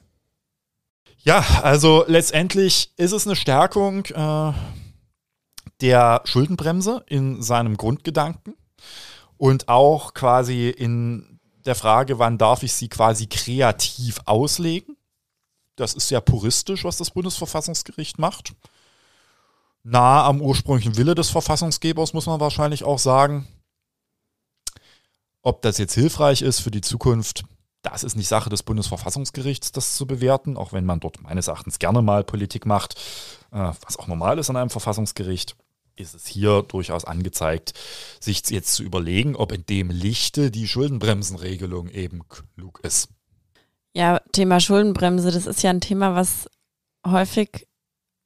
Ja, 1.23 1.39
also 1.61 2.03
letztendlich 2.07 2.91
ist 2.97 3.11
es 3.11 3.25
eine 3.25 3.35
Stärkung 3.35 4.05
äh, 4.05 4.53
der 5.81 6.21
Schuldenbremse 6.25 7.03
in 7.07 7.41
seinem 7.41 7.77
Grundgedanken 7.77 8.55
und 9.41 9.67
auch 9.69 10.13
quasi 10.13 10.69
in 10.69 11.39
der 11.65 11.75
Frage, 11.75 12.19
wann 12.19 12.37
darf 12.37 12.61
ich 12.63 12.73
sie 12.73 12.89
quasi 12.89 13.25
kreativ 13.25 14.19
auslegen. 14.25 14.97
Das 15.75 15.93
ist 15.93 16.07
sehr 16.07 16.21
puristisch, 16.21 16.83
was 16.83 16.97
das 16.97 17.09
Bundesverfassungsgericht 17.11 18.19
macht 18.19 18.53
nah 19.83 20.25
am 20.25 20.41
ursprünglichen 20.41 20.97
Wille 20.97 21.15
des 21.15 21.29
Verfassungsgebers, 21.29 22.13
muss 22.13 22.25
man 22.25 22.39
wahrscheinlich 22.39 22.83
auch 22.83 22.99
sagen. 22.99 23.47
Ob 25.41 25.61
das 25.63 25.77
jetzt 25.77 25.95
hilfreich 25.95 26.41
ist 26.41 26.59
für 26.59 26.71
die 26.71 26.81
Zukunft, 26.81 27.43
das 27.81 28.03
ist 28.03 28.15
nicht 28.15 28.27
Sache 28.27 28.49
des 28.49 28.61
Bundesverfassungsgerichts, 28.61 29.71
das 29.71 29.95
zu 29.95 30.05
bewerten, 30.05 30.55
auch 30.55 30.71
wenn 30.71 30.85
man 30.85 30.99
dort 30.99 31.21
meines 31.23 31.47
Erachtens 31.47 31.79
gerne 31.79 32.03
mal 32.03 32.23
Politik 32.23 32.67
macht, 32.67 32.95
äh, 33.51 33.71
was 33.83 33.97
auch 33.97 34.07
normal 34.07 34.37
ist 34.37 34.51
an 34.51 34.57
einem 34.57 34.69
Verfassungsgericht, 34.69 35.55
ist 36.01 36.15
es 36.15 36.27
hier 36.27 36.63
durchaus 36.63 37.05
angezeigt, 37.05 37.73
sich 38.19 38.41
jetzt 38.49 38.73
zu 38.73 38.83
überlegen, 38.83 39.35
ob 39.35 39.51
in 39.51 39.65
dem 39.65 39.89
Lichte 39.89 40.51
die 40.51 40.67
Schuldenbremsenregelung 40.67 41.89
eben 41.89 42.21
klug 42.27 42.79
ist. 42.83 43.09
Ja, 43.93 44.21
Thema 44.31 44.59
Schuldenbremse, 44.59 45.31
das 45.31 45.45
ist 45.45 45.63
ja 45.63 45.69
ein 45.69 45.81
Thema, 45.81 46.15
was 46.15 46.49
häufig 47.05 47.67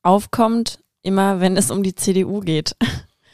aufkommt, 0.04 0.80
immer 1.02 1.40
wenn 1.40 1.58
es 1.58 1.72
um 1.72 1.84
die 1.84 1.96
CDU 1.96 2.40
geht. 2.40 2.76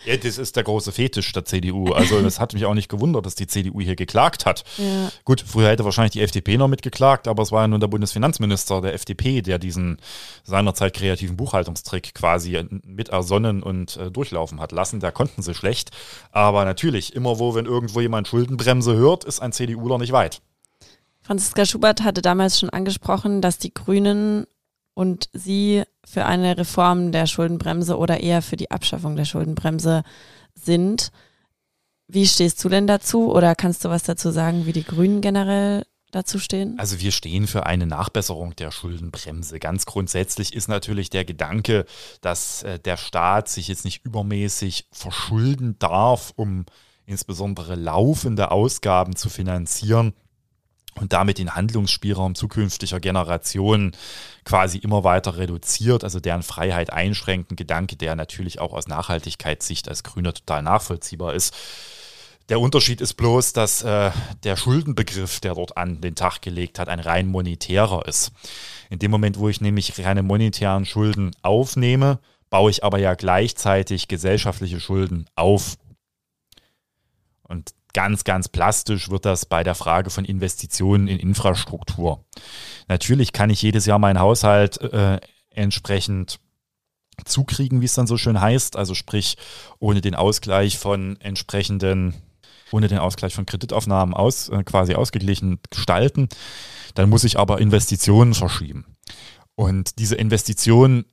Ja, 0.06 0.18
das 0.18 0.38
ist 0.38 0.56
der 0.56 0.64
große 0.64 0.92
Fetisch 0.92 1.32
der 1.32 1.46
CDU. 1.46 1.92
Also 1.92 2.18
es 2.26 2.40
hat 2.40 2.54
mich 2.54 2.66
auch 2.66 2.74
nicht 2.74 2.90
gewundert, 2.90 3.26
dass 3.26 3.36
die 3.36 3.48
CDU 3.48 3.82
hier 3.82 3.96
geklagt 3.96 4.46
hat. 4.46 4.64
Ja. 4.78 5.12
Gut, 5.26 5.44
früher 5.46 5.70
hätte 5.70 5.86
wahrscheinlich 5.86 6.14
die 6.14 6.22
FDP 6.22 6.58
noch 6.58 6.68
mitgeklagt, 6.68 7.28
aber 7.28 7.44
es 7.44 7.52
war 7.52 7.62
ja 7.62 7.68
nun 7.68 7.80
der 7.80 7.88
Bundesfinanzminister 7.88 8.82
der 8.82 8.94
FDP, 8.94 9.42
der 9.42 9.60
diesen 9.60 9.98
seinerzeit 10.44 10.94
kreativen 10.94 11.38
Buchhaltungstrick 11.38 12.14
quasi 12.16 12.64
mit 12.84 13.10
ersonnen 13.10 13.64
und 13.64 13.98
äh, 13.98 14.12
durchlaufen 14.12 14.60
hat 14.60 14.72
lassen. 14.72 15.00
Da 15.00 15.12
konnten 15.12 15.42
sie 15.42 15.54
schlecht. 15.54 15.92
Aber 16.32 16.66
natürlich, 16.66 17.16
immer 17.16 17.40
wo, 17.40 17.56
wenn 17.56 17.66
irgendwo 17.66 18.02
jemand 18.02 18.28
Schuldenbremse 18.28 18.96
hört, 18.96 19.24
ist 19.24 19.42
ein 19.42 19.52
CDUler 19.52 19.98
nicht 19.98 20.12
weit. 20.12 20.42
Franziska 21.22 21.66
Schubert 21.66 22.04
hatte 22.04 22.22
damals 22.22 22.60
schon 22.60 22.72
angesprochen, 22.72 23.42
dass 23.42 23.60
die 23.60 23.74
Grünen 23.74 24.48
und 24.94 25.30
Sie 25.34 25.84
für 26.06 26.26
eine 26.26 26.58
Reform 26.58 27.12
der 27.12 27.26
Schuldenbremse 27.26 27.98
oder 27.98 28.20
eher 28.20 28.42
für 28.42 28.58
die 28.58 28.72
Abschaffung 28.72 29.16
der 29.16 29.26
Schuldenbremse 29.26 30.04
sind. 30.56 31.12
Wie 32.08 32.28
stehst 32.28 32.64
du 32.64 32.70
denn 32.70 32.88
dazu 32.88 33.34
oder 33.34 33.56
kannst 33.56 33.86
du 33.86 33.90
was 33.90 34.04
dazu 34.04 34.32
sagen, 34.32 34.66
wie 34.66 34.74
die 34.74 34.84
Grünen 34.84 35.22
generell 35.22 35.86
dazu 36.12 36.40
stehen? 36.40 36.78
Also 36.78 37.00
wir 37.00 37.12
stehen 37.12 37.48
für 37.48 37.66
eine 37.66 37.88
Nachbesserung 37.88 38.56
der 38.56 38.72
Schuldenbremse. 38.72 39.60
Ganz 39.60 39.86
grundsätzlich 39.86 40.54
ist 40.54 40.68
natürlich 40.68 41.10
der 41.10 41.24
Gedanke, 41.24 41.86
dass 42.20 42.64
äh, 42.64 42.80
der 42.80 42.98
Staat 42.98 43.48
sich 43.48 43.70
jetzt 43.70 43.86
nicht 43.86 44.04
übermäßig 44.06 44.88
verschulden 44.92 45.78
darf, 45.80 46.34
um 46.36 46.66
insbesondere 47.06 47.76
laufende 47.76 48.52
Ausgaben 48.52 49.16
zu 49.16 49.30
finanzieren 49.30 50.14
und 51.00 51.14
damit 51.14 51.38
den 51.38 51.56
Handlungsspielraum 51.56 52.36
zukünftiger 52.36 53.00
Generationen 53.00 53.96
quasi 54.44 54.78
immer 54.78 55.04
weiter 55.04 55.38
reduziert, 55.38 56.04
also 56.04 56.20
deren 56.20 56.44
Freiheit 56.44 56.92
einschränkt. 56.92 57.52
Ein 57.52 57.56
Gedanke, 57.56 57.96
der 57.96 58.16
natürlich 58.16 58.60
auch 58.60 58.74
aus 58.74 58.88
Nachhaltigkeitssicht 58.88 59.88
als 59.88 60.04
Grüner 60.04 60.34
total 60.34 60.64
nachvollziehbar 60.64 61.34
ist. 61.34 61.56
Der 62.50 62.60
Unterschied 62.60 63.00
ist 63.00 63.14
bloß, 63.14 63.54
dass 63.54 63.82
äh, 63.84 64.12
der 64.44 64.58
Schuldenbegriff, 64.58 65.40
der 65.40 65.56
dort 65.56 65.78
an 65.78 66.02
den 66.02 66.16
Tag 66.16 66.42
gelegt 66.42 66.80
hat, 66.80 66.90
ein 66.90 67.00
rein 67.00 67.28
monetärer 67.28 68.06
ist. 68.08 68.32
In 68.90 69.00
dem 69.00 69.12
Moment, 69.12 69.40
wo 69.40 69.48
ich 69.48 69.62
nämlich 69.62 69.98
reine 70.04 70.22
monetären 70.22 70.86
Schulden 70.86 71.32
aufnehme, 71.44 72.20
baue 72.50 72.70
ich 72.70 72.84
aber 72.84 73.00
ja 73.00 73.14
gleichzeitig 73.14 74.10
gesellschaftliche 74.10 74.82
Schulden 74.82 75.28
auf. 75.36 75.78
Und 77.44 77.72
Ganz, 77.94 78.24
ganz 78.24 78.48
plastisch 78.48 79.10
wird 79.10 79.26
das 79.26 79.46
bei 79.46 79.64
der 79.64 79.76
Frage 79.76 80.10
von 80.10 80.26
Investitionen 80.26 81.08
in 81.08 81.20
Infrastruktur. 81.20 82.24
Natürlich 82.88 83.34
kann 83.34 83.50
ich 83.50 83.62
jedes 83.62 83.86
Jahr 83.86 84.00
meinen 84.00 84.20
Haushalt 84.20 84.82
äh, 84.82 85.20
entsprechend 85.50 86.40
zukriegen, 87.26 87.82
wie 87.82 87.86
es 87.86 87.96
dann 87.96 88.08
so 88.08 88.18
schön 88.18 88.40
heißt. 88.40 88.76
Also 88.76 88.94
sprich, 88.94 89.38
ohne 89.80 90.02
den 90.02 90.16
Ausgleich 90.16 90.78
von 90.78 91.20
entsprechenden, 91.20 92.16
ohne 92.72 92.88
den 92.88 93.00
Ausgleich 93.00 93.34
von 93.34 93.46
Kreditaufnahmen 93.46 94.14
aus, 94.14 94.50
äh, 94.50 94.64
quasi 94.64 94.96
ausgeglichen 94.96 95.60
gestalten. 95.70 96.30
Dann 96.96 97.10
muss 97.10 97.24
ich 97.24 97.38
aber 97.38 97.60
Investitionen 97.60 98.34
verschieben. 98.34 98.86
Und 99.56 100.00
diese 100.00 100.16
Investitionen 100.16 101.06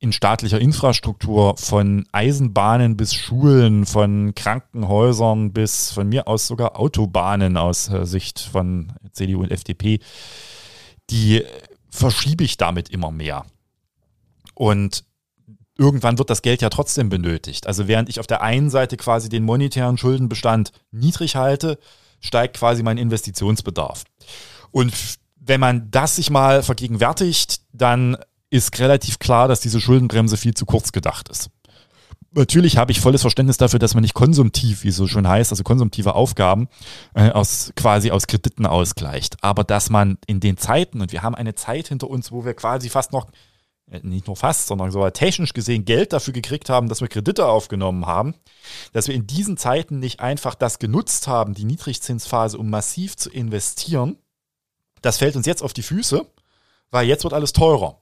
in 0.00 0.12
staatlicher 0.12 0.58
Infrastruktur, 0.58 1.56
von 1.58 2.06
Eisenbahnen 2.10 2.96
bis 2.96 3.14
Schulen, 3.14 3.84
von 3.84 4.34
Krankenhäusern 4.34 5.52
bis 5.52 5.92
von 5.92 6.08
mir 6.08 6.26
aus 6.26 6.46
sogar 6.46 6.80
Autobahnen 6.80 7.58
aus 7.58 7.90
äh, 7.90 8.06
Sicht 8.06 8.40
von 8.40 8.94
CDU 9.12 9.42
und 9.42 9.52
FDP, 9.52 10.00
die 11.10 11.44
verschiebe 11.90 12.44
ich 12.44 12.56
damit 12.56 12.88
immer 12.88 13.10
mehr. 13.10 13.44
Und 14.54 15.04
irgendwann 15.76 16.18
wird 16.18 16.30
das 16.30 16.42
Geld 16.42 16.62
ja 16.62 16.70
trotzdem 16.70 17.10
benötigt. 17.10 17.66
Also 17.66 17.86
während 17.86 18.08
ich 18.08 18.20
auf 18.20 18.26
der 18.26 18.42
einen 18.42 18.70
Seite 18.70 18.96
quasi 18.96 19.28
den 19.28 19.44
monetären 19.44 19.98
Schuldenbestand 19.98 20.72
niedrig 20.92 21.36
halte, 21.36 21.78
steigt 22.20 22.56
quasi 22.56 22.82
mein 22.82 22.98
Investitionsbedarf. 22.98 24.04
Und 24.70 24.92
wenn 25.36 25.60
man 25.60 25.90
das 25.90 26.16
sich 26.16 26.30
mal 26.30 26.62
vergegenwärtigt, 26.62 27.60
dann 27.72 28.16
ist 28.50 28.78
relativ 28.78 29.18
klar, 29.18 29.48
dass 29.48 29.60
diese 29.60 29.80
Schuldenbremse 29.80 30.36
viel 30.36 30.54
zu 30.54 30.66
kurz 30.66 30.92
gedacht 30.92 31.28
ist. 31.28 31.50
Natürlich 32.32 32.76
habe 32.76 32.92
ich 32.92 33.00
volles 33.00 33.22
Verständnis 33.22 33.56
dafür, 33.56 33.80
dass 33.80 33.94
man 33.94 34.02
nicht 34.02 34.14
konsumtiv, 34.14 34.84
wie 34.84 34.88
es 34.88 34.96
so 34.96 35.08
schön 35.08 35.26
heißt, 35.26 35.50
also 35.50 35.64
konsumtive 35.64 36.14
Aufgaben 36.14 36.68
äh, 37.14 37.30
aus, 37.30 37.72
quasi 37.74 38.12
aus 38.12 38.28
Krediten 38.28 38.66
ausgleicht. 38.66 39.42
Aber 39.42 39.64
dass 39.64 39.90
man 39.90 40.16
in 40.26 40.38
den 40.38 40.56
Zeiten, 40.56 41.00
und 41.00 41.10
wir 41.10 41.22
haben 41.22 41.34
eine 41.34 41.56
Zeit 41.56 41.88
hinter 41.88 42.08
uns, 42.08 42.30
wo 42.30 42.44
wir 42.44 42.54
quasi 42.54 42.88
fast 42.88 43.10
noch, 43.10 43.26
äh, 43.90 43.98
nicht 44.04 44.28
nur 44.28 44.36
fast, 44.36 44.68
sondern 44.68 44.92
sogar 44.92 45.12
technisch 45.12 45.54
gesehen 45.54 45.84
Geld 45.84 46.12
dafür 46.12 46.32
gekriegt 46.32 46.70
haben, 46.70 46.88
dass 46.88 47.00
wir 47.00 47.08
Kredite 47.08 47.46
aufgenommen 47.46 48.06
haben, 48.06 48.34
dass 48.92 49.08
wir 49.08 49.14
in 49.16 49.26
diesen 49.26 49.56
Zeiten 49.56 49.98
nicht 49.98 50.20
einfach 50.20 50.54
das 50.54 50.78
genutzt 50.78 51.26
haben, 51.26 51.54
die 51.54 51.64
Niedrigzinsphase, 51.64 52.58
um 52.58 52.70
massiv 52.70 53.16
zu 53.16 53.28
investieren, 53.28 54.18
das 55.02 55.18
fällt 55.18 55.34
uns 55.34 55.46
jetzt 55.46 55.64
auf 55.64 55.72
die 55.72 55.82
Füße, 55.82 56.24
weil 56.92 57.08
jetzt 57.08 57.24
wird 57.24 57.34
alles 57.34 57.52
teurer. 57.52 57.99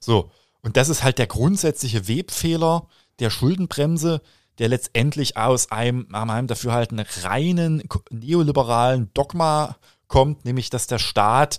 So, 0.00 0.30
und 0.62 0.76
das 0.76 0.88
ist 0.88 1.02
halt 1.02 1.18
der 1.18 1.26
grundsätzliche 1.26 2.08
Webfehler 2.08 2.86
der 3.18 3.30
Schuldenbremse, 3.30 4.20
der 4.58 4.68
letztendlich 4.68 5.36
aus 5.36 5.70
einem, 5.70 6.06
nach 6.10 6.24
meinem 6.24 6.46
Dafürhalten, 6.46 7.00
reinen 7.22 7.82
neoliberalen 8.10 9.10
Dogma 9.14 9.76
kommt, 10.08 10.44
nämlich 10.44 10.70
dass 10.70 10.86
der 10.86 10.98
Staat 10.98 11.58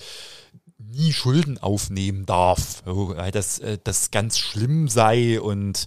nie 0.77 1.13
Schulden 1.13 1.57
aufnehmen 1.57 2.25
darf, 2.25 2.83
dass 3.31 3.59
äh, 3.59 3.77
das 3.83 4.11
ganz 4.11 4.37
schlimm 4.37 4.87
sei 4.87 5.39
und 5.39 5.85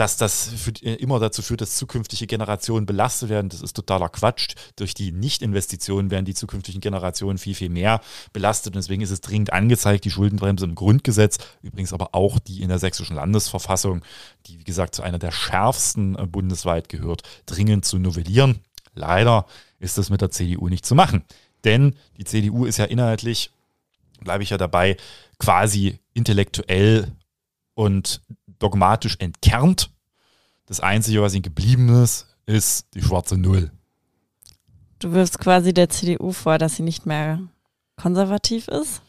dass 0.00 0.16
das 0.16 0.48
für, 0.48 0.70
äh, 0.82 0.94
immer 0.94 1.20
dazu 1.20 1.42
führt, 1.42 1.60
dass 1.60 1.76
zukünftige 1.76 2.26
Generationen 2.26 2.86
belastet 2.86 3.28
werden. 3.28 3.50
Das 3.50 3.60
ist 3.60 3.74
totaler 3.74 4.08
Quatsch. 4.08 4.54
Durch 4.76 4.94
die 4.94 5.12
Nichtinvestitionen 5.12 6.10
werden 6.10 6.24
die 6.24 6.32
zukünftigen 6.32 6.80
Generationen 6.80 7.36
viel, 7.36 7.54
viel 7.54 7.68
mehr 7.68 8.00
belastet. 8.32 8.74
Und 8.74 8.82
deswegen 8.82 9.02
ist 9.02 9.10
es 9.10 9.20
dringend 9.20 9.52
angezeigt, 9.52 10.06
die 10.06 10.10
Schuldenbremse 10.10 10.64
im 10.64 10.74
Grundgesetz, 10.74 11.36
übrigens 11.60 11.92
aber 11.92 12.14
auch 12.14 12.38
die 12.38 12.62
in 12.62 12.70
der 12.70 12.78
sächsischen 12.78 13.14
Landesverfassung, 13.14 14.02
die 14.46 14.58
wie 14.58 14.64
gesagt 14.64 14.94
zu 14.94 15.02
einer 15.02 15.18
der 15.18 15.32
schärfsten 15.32 16.16
äh, 16.16 16.26
bundesweit 16.26 16.88
gehört, 16.88 17.22
dringend 17.44 17.84
zu 17.84 17.98
novellieren. 17.98 18.60
Leider 18.94 19.44
ist 19.80 19.98
das 19.98 20.08
mit 20.08 20.22
der 20.22 20.30
CDU 20.30 20.68
nicht 20.68 20.86
zu 20.86 20.94
machen. 20.94 21.24
Denn 21.64 21.94
die 22.16 22.24
CDU 22.24 22.64
ist 22.64 22.78
ja 22.78 22.86
inhaltlich 22.86 23.50
bleibe 24.20 24.42
ich 24.42 24.50
ja 24.50 24.58
dabei, 24.58 24.96
quasi 25.38 25.98
intellektuell 26.12 27.12
und 27.74 28.20
dogmatisch 28.60 29.16
entkernt. 29.18 29.90
Das 30.66 30.78
Einzige, 30.78 31.20
was 31.20 31.34
ihnen 31.34 31.42
geblieben 31.42 31.88
ist, 32.02 32.28
ist 32.46 32.86
die 32.94 33.02
schwarze 33.02 33.36
Null. 33.36 33.72
Du 35.00 35.12
wirfst 35.12 35.40
quasi 35.40 35.74
der 35.74 35.88
CDU 35.88 36.30
vor, 36.30 36.58
dass 36.58 36.76
sie 36.76 36.82
nicht 36.82 37.06
mehr 37.06 37.40
konservativ 37.96 38.68
ist? 38.68 39.02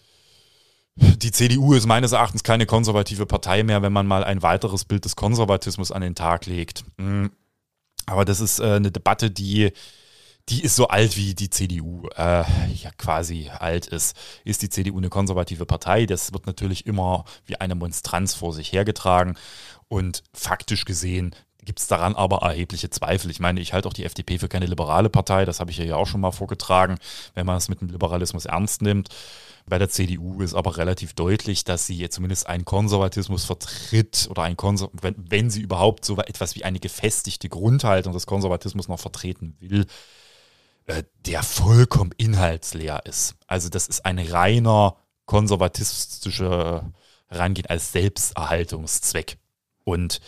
Die 0.96 1.32
CDU 1.32 1.74
ist 1.74 1.86
meines 1.86 2.12
Erachtens 2.12 2.44
keine 2.44 2.66
konservative 2.66 3.26
Partei 3.26 3.64
mehr, 3.64 3.82
wenn 3.82 3.94
man 3.94 4.06
mal 4.06 4.24
ein 4.24 4.42
weiteres 4.42 4.86
Bild 4.86 5.06
des 5.06 5.16
Konservatismus 5.16 5.92
an 5.92 6.02
den 6.02 6.16
Tag 6.16 6.46
legt. 6.46 6.84
Hm. 6.98 7.32
Aber 8.06 8.26
das 8.26 8.42
ist 8.42 8.60
äh, 8.60 8.74
eine 8.74 8.92
Debatte, 8.92 9.32
die, 9.32 9.72
die 10.50 10.64
ist 10.64 10.76
so 10.76 10.88
alt 10.88 11.18
wie 11.18 11.34
die 11.34 11.50
CDU 11.50 12.08
äh, 12.16 12.44
ja 12.74 12.92
quasi 12.98 13.50
alt 13.58 13.88
ist. 13.88 14.16
Ist 14.44 14.62
die 14.62 14.70
CDU 14.70 14.98
eine 14.98 15.10
konservative 15.10 15.66
Partei? 15.66 16.06
Das 16.06 16.34
wird 16.34 16.48
natürlich 16.48 16.86
immer 16.86 17.26
wie 17.46 17.58
eine 17.58 17.76
Monstranz 17.76 18.34
vor 18.34 18.54
sich 18.54 18.74
hergetragen. 18.74 19.38
Und 19.88 20.24
faktisch 20.34 20.86
gesehen 20.86 21.36
gibt 21.64 21.80
es 21.80 21.88
daran 21.88 22.16
aber 22.16 22.38
erhebliche 22.38 22.90
Zweifel. 22.90 23.30
Ich 23.30 23.40
meine, 23.40 23.60
ich 23.60 23.74
halte 23.74 23.88
auch 23.88 23.94
die 23.94 24.06
FDP 24.06 24.40
für 24.40 24.48
keine 24.48 24.66
liberale 24.66 25.10
Partei, 25.10 25.46
das 25.46 25.60
habe 25.60 25.72
ich 25.72 25.78
ja 25.78 25.96
auch 25.96 26.08
schon 26.08 26.22
mal 26.22 26.32
vorgetragen, 26.32 26.98
wenn 27.36 27.46
man 27.46 27.58
es 27.58 27.70
mit 27.70 27.82
dem 27.82 27.90
Liberalismus 27.90 28.46
ernst 28.46 28.82
nimmt. 28.82 29.10
Bei 29.68 29.78
der 29.78 29.90
CDU 29.90 30.42
ist 30.42 30.56
aber 30.56 30.78
relativ 30.78 31.14
deutlich, 31.14 31.64
dass 31.64 31.86
sie 31.86 31.98
jetzt 31.98 32.16
zumindest 32.16 32.48
einen 32.48 32.66
Konservatismus 32.66 33.46
vertritt 33.46 34.28
oder 34.30 34.44
ein 34.44 34.58
Konser 34.58 34.90
wenn, 34.92 35.16
wenn 35.18 35.50
sie 35.52 35.62
überhaupt 35.62 36.04
so 36.04 36.18
etwas 36.18 36.56
wie 36.56 36.64
eine 36.64 36.80
gefestigte 36.80 37.48
Grundhaltung 37.48 38.14
des 38.14 38.26
Konservatismus 38.26 38.88
noch 38.88 39.00
vertreten 39.00 39.56
will, 39.60 39.86
äh, 40.92 41.04
der 41.26 41.44
vollkommen 41.44 42.12
inhaltsleer 42.18 43.06
ist. 43.06 43.36
Also 43.48 43.70
das 43.70 43.88
ist 43.88 44.06
ein 44.06 44.20
reiner 44.20 44.98
konservatistischer 45.26 46.92
Herangehen 47.28 47.68
als 47.68 47.92
Selbsterhaltungszweck. 47.92 49.38
Und 49.84 50.20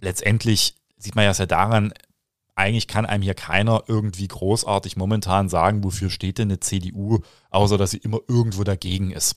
letztendlich 0.00 0.76
sieht 0.96 1.16
man 1.16 1.24
ja 1.24 1.34
sehr 1.34 1.46
daran, 1.46 1.92
eigentlich 2.56 2.88
kann 2.88 3.06
einem 3.06 3.22
hier 3.22 3.34
keiner 3.34 3.84
irgendwie 3.86 4.26
großartig 4.26 4.96
momentan 4.96 5.48
sagen, 5.48 5.84
wofür 5.84 6.10
steht 6.10 6.38
denn 6.38 6.48
eine 6.48 6.58
CDU, 6.58 7.20
außer 7.50 7.78
dass 7.78 7.90
sie 7.92 7.98
immer 7.98 8.18
irgendwo 8.26 8.64
dagegen 8.64 9.12
ist. 9.12 9.36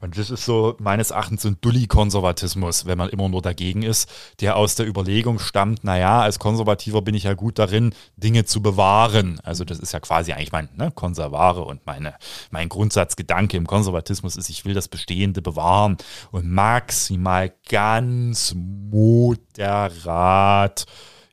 Und 0.00 0.16
das 0.16 0.30
ist 0.30 0.44
so 0.44 0.76
meines 0.78 1.10
Erachtens 1.10 1.44
ein 1.44 1.58
Dulli-Konservatismus, 1.60 2.86
wenn 2.86 2.96
man 2.98 3.10
immer 3.10 3.28
nur 3.28 3.42
dagegen 3.42 3.82
ist, 3.82 4.08
der 4.40 4.56
aus 4.56 4.74
der 4.74 4.86
Überlegung 4.86 5.38
stammt, 5.38 5.84
naja, 5.84 6.20
als 6.22 6.38
Konservativer 6.38 7.02
bin 7.02 7.14
ich 7.14 7.24
ja 7.24 7.34
gut 7.34 7.58
darin, 7.58 7.92
Dinge 8.16 8.44
zu 8.44 8.62
bewahren. 8.62 9.40
Also 9.42 9.64
das 9.64 9.78
ist 9.78 9.92
ja 9.92 10.00
quasi 10.00 10.32
eigentlich 10.32 10.52
mein 10.52 10.68
ne, 10.76 10.90
Konservare 10.90 11.64
und 11.64 11.84
meine, 11.84 12.14
mein 12.50 12.68
Grundsatzgedanke 12.68 13.56
im 13.56 13.66
Konservatismus 13.66 14.36
ist, 14.36 14.48
ich 14.48 14.64
will 14.64 14.74
das 14.74 14.88
Bestehende 14.88 15.42
bewahren 15.42 15.98
und 16.30 16.48
maximal 16.48 17.52
ganz 17.68 18.54
moderat 18.56 19.46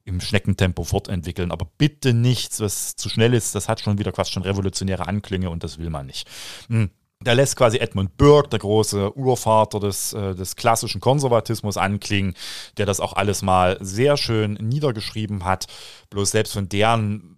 im 0.07 0.21
Schneckentempo 0.21 0.83
fortentwickeln. 0.83 1.51
Aber 1.51 1.67
bitte 1.77 2.13
nichts, 2.13 2.59
was 2.59 2.95
zu 2.95 3.09
schnell 3.09 3.33
ist, 3.33 3.53
das 3.53 3.67
hat 3.69 3.81
schon 3.81 3.99
wieder 3.99 4.11
quasi 4.11 4.31
schon 4.31 4.43
revolutionäre 4.43 5.07
Anklänge 5.07 5.49
und 5.49 5.63
das 5.63 5.77
will 5.77 5.89
man 5.89 6.07
nicht. 6.07 6.27
Hm. 6.69 6.89
Da 7.19 7.33
lässt 7.33 7.55
quasi 7.55 7.77
Edmund 7.77 8.15
Burke, 8.17 8.49
der 8.49 8.59
große 8.59 9.17
Urvater 9.17 9.79
des, 9.79 10.13
äh, 10.13 10.35
des 10.35 10.55
klassischen 10.55 11.01
Konservatismus, 11.01 11.75
anklingen, 11.75 12.35
der 12.77 12.85
das 12.85 12.99
auch 12.99 13.13
alles 13.13 13.41
mal 13.41 13.77
sehr 13.81 14.17
schön 14.17 14.53
niedergeschrieben 14.53 15.43
hat. 15.43 15.65
Bloß 16.11 16.29
selbst 16.31 16.53
von 16.53 16.69
deren 16.69 17.37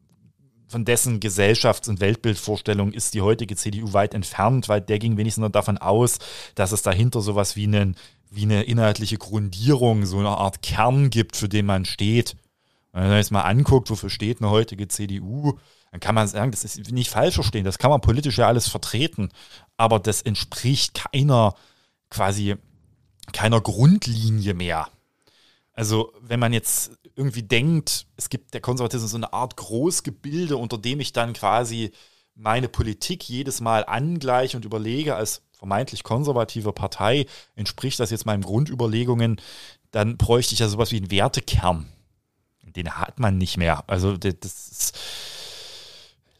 von 0.68 0.86
dessen 0.86 1.20
Gesellschafts- 1.20 1.90
und 1.90 2.00
Weltbildvorstellung 2.00 2.92
ist 2.92 3.16
die 3.16 3.22
heutige 3.22 3.56
CDU 3.56 3.94
weit 3.94 4.14
entfernt, 4.14 4.70
weil 4.70 4.82
der 4.82 5.00
ging 5.00 5.18
wenigstens 5.18 5.42
nur 5.42 5.50
davon 5.50 5.80
aus, 5.80 6.20
dass 6.54 6.72
es 6.72 6.84
dahinter 6.84 7.22
sowas 7.22 7.56
wie, 7.56 7.64
einen, 7.64 7.96
wie 8.30 8.44
eine 8.44 8.64
inhaltliche 8.64 9.18
Grundierung, 9.18 10.06
so 10.06 10.20
eine 10.20 10.30
Art 10.30 10.62
Kern 10.62 11.10
gibt, 11.10 11.38
für 11.38 11.50
den 11.50 11.66
man 11.66 11.86
steht. 11.86 12.36
Wenn 12.92 13.08
man 13.08 13.18
jetzt 13.18 13.32
mal 13.32 13.44
anguckt, 13.44 13.90
wofür 13.90 14.10
steht 14.10 14.42
eine 14.42 14.50
heutige 14.50 14.88
CDU, 14.88 15.58
dann 15.92 16.00
kann 16.00 16.16
man 16.16 16.28
sagen, 16.28 16.52
das 16.52 16.64
ist 16.64 16.92
nicht 16.92 17.10
falsch 17.10 17.36
verstehen, 17.36 17.66
das 17.66 17.78
kann 17.78 17.92
man 17.92 18.02
politisch 18.02 18.38
ja 18.38 18.48
alles 18.48 18.68
vertreten, 18.68 19.30
aber 19.78 20.00
das 20.00 20.22
entspricht 20.22 20.96
keiner 20.96 21.54
quasi 22.10 22.56
keiner 23.32 23.62
Grundlinie 23.62 24.54
mehr. 24.54 24.88
Also 25.74 26.14
wenn 26.22 26.40
man 26.40 26.52
jetzt 26.52 26.92
irgendwie 27.16 27.44
denkt, 27.44 28.06
es 28.18 28.30
gibt 28.30 28.54
der 28.54 28.62
Konservatismus 28.62 29.12
so 29.12 29.18
eine 29.18 29.34
Art 29.34 29.56
Großgebilde, 29.56 30.58
unter 30.58 30.78
dem 30.78 31.00
ich 31.00 31.14
dann 31.14 31.34
quasi 31.34 31.92
meine 32.36 32.70
Politik 32.70 33.28
jedes 33.28 33.62
Mal 33.62 33.86
angleiche 33.86 34.58
und 34.58 34.66
überlege 34.66 35.16
als 35.16 35.42
vermeintlich 35.52 36.04
konservative 36.04 36.72
Partei, 36.72 37.26
entspricht 37.56 38.00
das 38.00 38.12
jetzt 38.12 38.26
meinen 38.26 38.44
Grundüberlegungen, 38.44 39.42
dann 39.92 40.18
bräuchte 40.18 40.54
ich 40.54 40.60
ja 40.60 40.70
sowas 40.70 40.92
wie 40.92 40.98
einen 40.98 41.12
Wertekern. 41.12 41.88
Den 42.80 42.96
hat 42.96 43.20
man 43.20 43.38
nicht 43.38 43.58
mehr. 43.58 43.84
Also 43.88 44.16
das 44.16 44.34
ist 44.34 44.98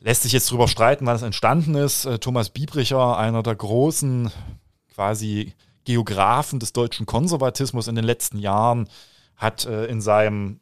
Lässt 0.02 0.24
sich 0.24 0.32
jetzt 0.32 0.50
darüber 0.50 0.70
streiten, 0.70 1.06
wann 1.06 1.18
es 1.18 1.22
entstanden 1.22 1.76
ist. 1.76 2.06
Äh, 2.06 2.20
Thomas 2.20 2.52
Biebricher, 2.52 3.18
einer 3.18 3.44
der 3.44 3.56
großen 3.56 4.32
quasi 4.94 5.54
Geografen 5.84 6.60
des 6.60 6.72
deutschen 6.72 7.06
Konservatismus 7.06 7.90
in 7.90 7.96
den 7.96 8.06
letzten 8.06 8.38
Jahren, 8.38 8.88
hat 9.36 9.66
äh, 9.66 9.88
in 9.88 10.00
seinem 10.00 10.62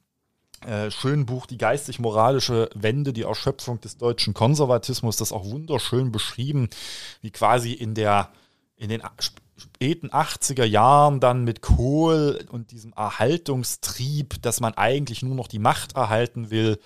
äh, 0.65 0.89
schönen 0.89 1.27
Buch 1.27 1.45
Die 1.45 1.59
geistig-moralische 1.59 2.69
Wende, 2.73 3.13
die 3.13 3.21
Erschöpfung 3.21 3.79
des 3.79 3.97
deutschen 3.97 4.33
Konservatismus, 4.33 5.17
das 5.17 5.31
auch 5.31 5.45
wunderschön 5.45 6.11
beschrieben, 6.11 6.69
wie 7.21 7.29
quasi 7.29 7.73
in 7.73 7.93
der 7.93 8.29
in 8.75 8.89
den 8.89 9.01
späten 9.57 10.09
80er 10.09 10.63
Jahren 10.63 11.19
dann 11.19 11.43
mit 11.43 11.61
Kohl 11.61 12.45
und 12.49 12.71
diesem 12.71 12.93
Erhaltungstrieb, 12.93 14.41
dass 14.41 14.59
man 14.59 14.73
eigentlich 14.75 15.23
nur 15.23 15.35
noch 15.35 15.47
die 15.47 15.59
Macht 15.59 15.95
erhalten 15.95 16.51
will, 16.51 16.79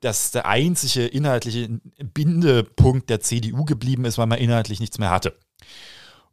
dass 0.00 0.30
der 0.30 0.46
einzige 0.46 1.06
inhaltliche 1.06 1.68
Bindepunkt 2.14 3.10
der 3.10 3.20
CDU 3.20 3.64
geblieben 3.64 4.04
ist, 4.04 4.16
weil 4.18 4.26
man 4.26 4.38
inhaltlich 4.38 4.80
nichts 4.80 4.98
mehr 4.98 5.10
hatte. 5.10 5.36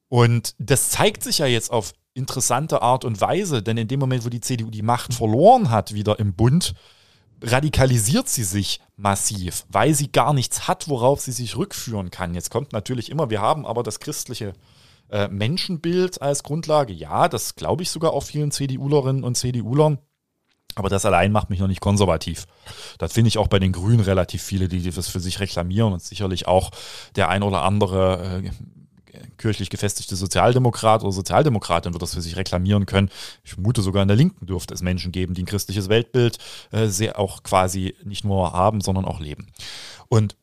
Und 0.08 0.56
das 0.60 0.92
zeigt 0.92 1.24
sich 1.24 1.40
ja 1.40 1.46
jetzt 1.46 1.72
auf 1.72 1.94
interessante 2.14 2.82
Art 2.82 3.04
und 3.04 3.20
Weise, 3.20 3.62
denn 3.62 3.78
in 3.78 3.88
dem 3.88 4.00
Moment, 4.00 4.24
wo 4.24 4.30
die 4.30 4.40
CDU 4.40 4.70
die 4.70 4.84
Macht 4.84 5.14
verloren 5.14 5.70
hat, 5.70 5.94
wieder 5.94 6.20
im 6.20 6.34
Bund, 6.34 6.74
radikalisiert 7.42 8.30
sie 8.30 8.44
sich 8.44 8.80
massiv, 8.96 9.66
weil 9.70 9.94
sie 9.94 10.12
gar 10.12 10.34
nichts 10.34 10.68
hat, 10.68 10.88
worauf 10.88 11.20
sie 11.22 11.34
sich 11.34 11.58
rückführen 11.58 12.12
kann. 12.12 12.34
Jetzt 12.34 12.50
kommt 12.50 12.72
natürlich 12.72 13.12
immer, 13.12 13.30
wir 13.30 13.42
haben 13.42 13.66
aber 13.66 13.84
das 13.84 14.00
christliche 14.00 14.54
äh, 15.10 15.28
Menschenbild 15.28 16.22
als 16.22 16.44
Grundlage. 16.44 16.94
Ja, 16.94 17.28
das 17.28 17.56
glaube 17.56 17.84
ich 17.84 17.90
sogar 17.90 18.14
auch 18.14 18.24
vielen 18.24 18.52
CDUlerinnen 18.52 19.24
und 19.24 19.36
CDUlern. 19.36 20.00
Aber 20.76 20.90
das 20.90 21.06
allein 21.06 21.32
macht 21.32 21.50
mich 21.50 21.60
noch 21.60 21.68
nicht 21.68 21.80
konservativ. 21.80 22.48
Das 22.98 23.14
finde 23.14 23.30
ich 23.30 23.38
auch 23.38 23.48
bei 23.48 23.60
den 23.60 23.72
Grünen 23.72 24.02
relativ 24.02 24.44
viele, 24.44 24.68
die 24.68 24.82
das 24.82 25.08
für 25.08 25.22
sich 25.22 25.40
reklamieren 25.40 25.94
und 25.94 26.04
sicherlich 26.04 26.48
auch 26.48 26.72
der 27.16 27.30
ein 27.30 27.44
oder 27.44 27.64
andere 27.64 28.44
äh, 28.44 28.50
kirchlich 29.38 29.70
gefestigte 29.70 30.18
Sozialdemokrat 30.18 31.04
oder 31.04 31.12
Sozialdemokratin 31.12 31.94
wird 31.94 32.02
das 32.02 32.14
für 32.14 32.22
sich 32.22 32.36
reklamieren 32.36 32.86
können. 32.86 33.10
Ich 33.44 33.54
vermute 33.54 33.82
sogar 33.82 34.02
in 34.02 34.10
der 34.10 34.18
Linken 34.18 34.46
dürfte 34.46 34.74
es 34.74 34.82
Menschen 34.82 35.14
geben, 35.14 35.34
die 35.34 35.44
ein 35.44 35.48
christliches 35.48 35.88
Weltbild 35.88 36.38
äh, 36.72 36.88
sehr 36.88 37.20
auch 37.20 37.44
quasi 37.44 37.96
nicht 38.04 38.26
nur 38.26 38.52
haben, 38.52 38.82
sondern 38.82 39.06
auch 39.06 39.22
leben. 39.22 39.48
Und 40.10 40.36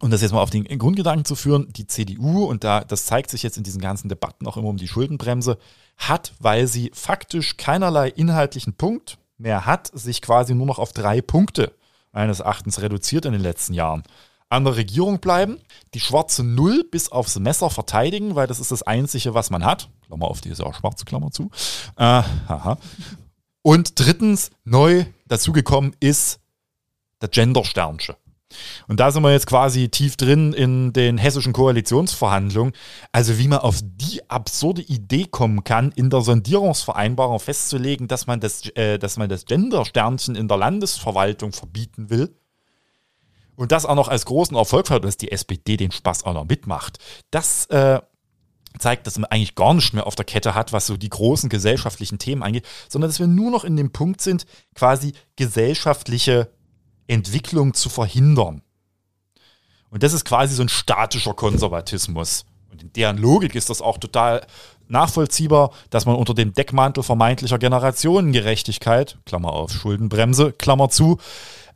um 0.00 0.10
das 0.10 0.22
jetzt 0.22 0.32
mal 0.32 0.42
auf 0.42 0.50
den 0.50 0.64
Grundgedanken 0.64 1.24
zu 1.24 1.34
führen, 1.34 1.72
die 1.72 1.86
CDU, 1.86 2.44
und 2.44 2.64
da, 2.64 2.84
das 2.84 3.06
zeigt 3.06 3.30
sich 3.30 3.42
jetzt 3.42 3.56
in 3.56 3.64
diesen 3.64 3.80
ganzen 3.80 4.08
Debatten 4.08 4.46
auch 4.46 4.56
immer 4.56 4.68
um 4.68 4.76
die 4.76 4.88
Schuldenbremse, 4.88 5.58
hat, 5.96 6.32
weil 6.38 6.66
sie 6.66 6.90
faktisch 6.94 7.56
keinerlei 7.56 8.08
inhaltlichen 8.08 8.74
Punkt 8.74 9.18
mehr 9.36 9.66
hat, 9.66 9.90
sich 9.92 10.22
quasi 10.22 10.54
nur 10.54 10.66
noch 10.66 10.78
auf 10.78 10.92
drei 10.92 11.20
Punkte 11.20 11.72
meines 12.12 12.40
Erachtens 12.40 12.80
reduziert 12.80 13.24
in 13.24 13.32
den 13.32 13.42
letzten 13.42 13.74
Jahren. 13.74 14.02
An 14.50 14.64
der 14.64 14.76
Regierung 14.76 15.18
bleiben, 15.18 15.60
die 15.92 16.00
schwarze 16.00 16.42
Null 16.42 16.84
bis 16.90 17.12
aufs 17.12 17.38
Messer 17.38 17.68
verteidigen, 17.68 18.34
weil 18.34 18.46
das 18.46 18.60
ist 18.60 18.72
das 18.72 18.82
Einzige, 18.82 19.34
was 19.34 19.50
man 19.50 19.64
hat. 19.64 19.90
Klammer 20.06 20.26
auf, 20.26 20.40
die 20.40 20.48
ist 20.48 20.58
ja 20.58 20.64
auch 20.64 20.74
schwarze 20.74 21.04
Klammer 21.04 21.30
zu. 21.30 21.50
Äh, 21.96 22.22
haha. 22.48 22.78
Und 23.60 24.00
drittens, 24.00 24.50
neu 24.64 25.04
dazugekommen 25.26 25.94
ist 26.00 26.40
der 27.20 27.28
Gender-Sternchen. 27.28 28.14
Und 28.86 29.00
da 29.00 29.10
sind 29.10 29.22
wir 29.22 29.32
jetzt 29.32 29.46
quasi 29.46 29.88
tief 29.88 30.16
drin 30.16 30.52
in 30.52 30.92
den 30.92 31.18
hessischen 31.18 31.52
Koalitionsverhandlungen. 31.52 32.72
Also 33.12 33.38
wie 33.38 33.48
man 33.48 33.58
auf 33.58 33.80
die 33.82 34.28
absurde 34.30 34.82
Idee 34.82 35.26
kommen 35.26 35.64
kann, 35.64 35.92
in 35.92 36.10
der 36.10 36.22
Sondierungsvereinbarung 36.22 37.40
festzulegen, 37.40 38.08
dass 38.08 38.26
man 38.26 38.40
das, 38.40 38.66
äh, 38.70 38.98
dass 38.98 39.16
man 39.16 39.28
das 39.28 39.44
Gender-Sternchen 39.44 40.34
in 40.34 40.48
der 40.48 40.56
Landesverwaltung 40.56 41.52
verbieten 41.52 42.10
will. 42.10 42.34
Und 43.56 43.72
das 43.72 43.86
auch 43.86 43.96
noch 43.96 44.08
als 44.08 44.24
großen 44.24 44.56
Erfolg 44.56 44.88
hat, 44.90 45.04
dass 45.04 45.16
die 45.16 45.32
SPD 45.32 45.76
den 45.76 45.90
Spaß 45.90 46.24
auch 46.24 46.32
noch 46.32 46.44
mitmacht. 46.44 46.98
Das 47.30 47.66
äh, 47.66 48.00
zeigt, 48.78 49.06
dass 49.06 49.18
man 49.18 49.30
eigentlich 49.30 49.56
gar 49.56 49.74
nicht 49.74 49.92
mehr 49.94 50.06
auf 50.06 50.14
der 50.14 50.24
Kette 50.24 50.54
hat, 50.54 50.72
was 50.72 50.86
so 50.86 50.96
die 50.96 51.08
großen 51.08 51.48
gesellschaftlichen 51.48 52.18
Themen 52.18 52.42
angeht, 52.42 52.66
sondern 52.88 53.10
dass 53.10 53.18
wir 53.18 53.26
nur 53.26 53.50
noch 53.50 53.64
in 53.64 53.76
dem 53.76 53.90
Punkt 53.92 54.20
sind, 54.20 54.46
quasi 54.74 55.12
gesellschaftliche 55.36 56.52
Entwicklung 57.08 57.74
zu 57.74 57.88
verhindern. 57.88 58.62
Und 59.90 60.02
das 60.02 60.12
ist 60.12 60.24
quasi 60.24 60.54
so 60.54 60.62
ein 60.62 60.68
statischer 60.68 61.34
Konservatismus. 61.34 62.44
Und 62.70 62.82
in 62.82 62.92
deren 62.92 63.18
Logik 63.18 63.54
ist 63.54 63.70
das 63.70 63.82
auch 63.82 63.98
total 63.98 64.46
nachvollziehbar, 64.88 65.72
dass 65.90 66.06
man 66.06 66.16
unter 66.16 66.34
dem 66.34 66.52
Deckmantel 66.52 67.02
vermeintlicher 67.02 67.58
Generationengerechtigkeit, 67.58 69.18
Klammer 69.24 69.52
auf 69.52 69.72
Schuldenbremse, 69.72 70.52
Klammer 70.52 70.88
zu, 70.88 71.18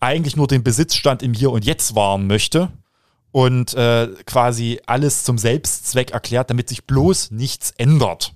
eigentlich 0.01 0.37
nur 0.37 0.47
den 0.47 0.63
Besitzstand 0.63 1.23
im 1.23 1.35
Hier 1.35 1.51
und 1.51 1.65
Jetzt 1.65 1.95
wahren 1.95 2.27
möchte 2.27 2.71
und 3.31 3.75
äh, 3.75 4.09
quasi 4.27 4.81
alles 4.87 5.25
zum 5.25 5.39
Selbstzweck 5.39 6.11
erklärt, 6.11 6.51
damit 6.51 6.69
sich 6.69 6.87
bloß 6.87 7.31
nichts 7.31 7.73
ändert. 7.73 8.35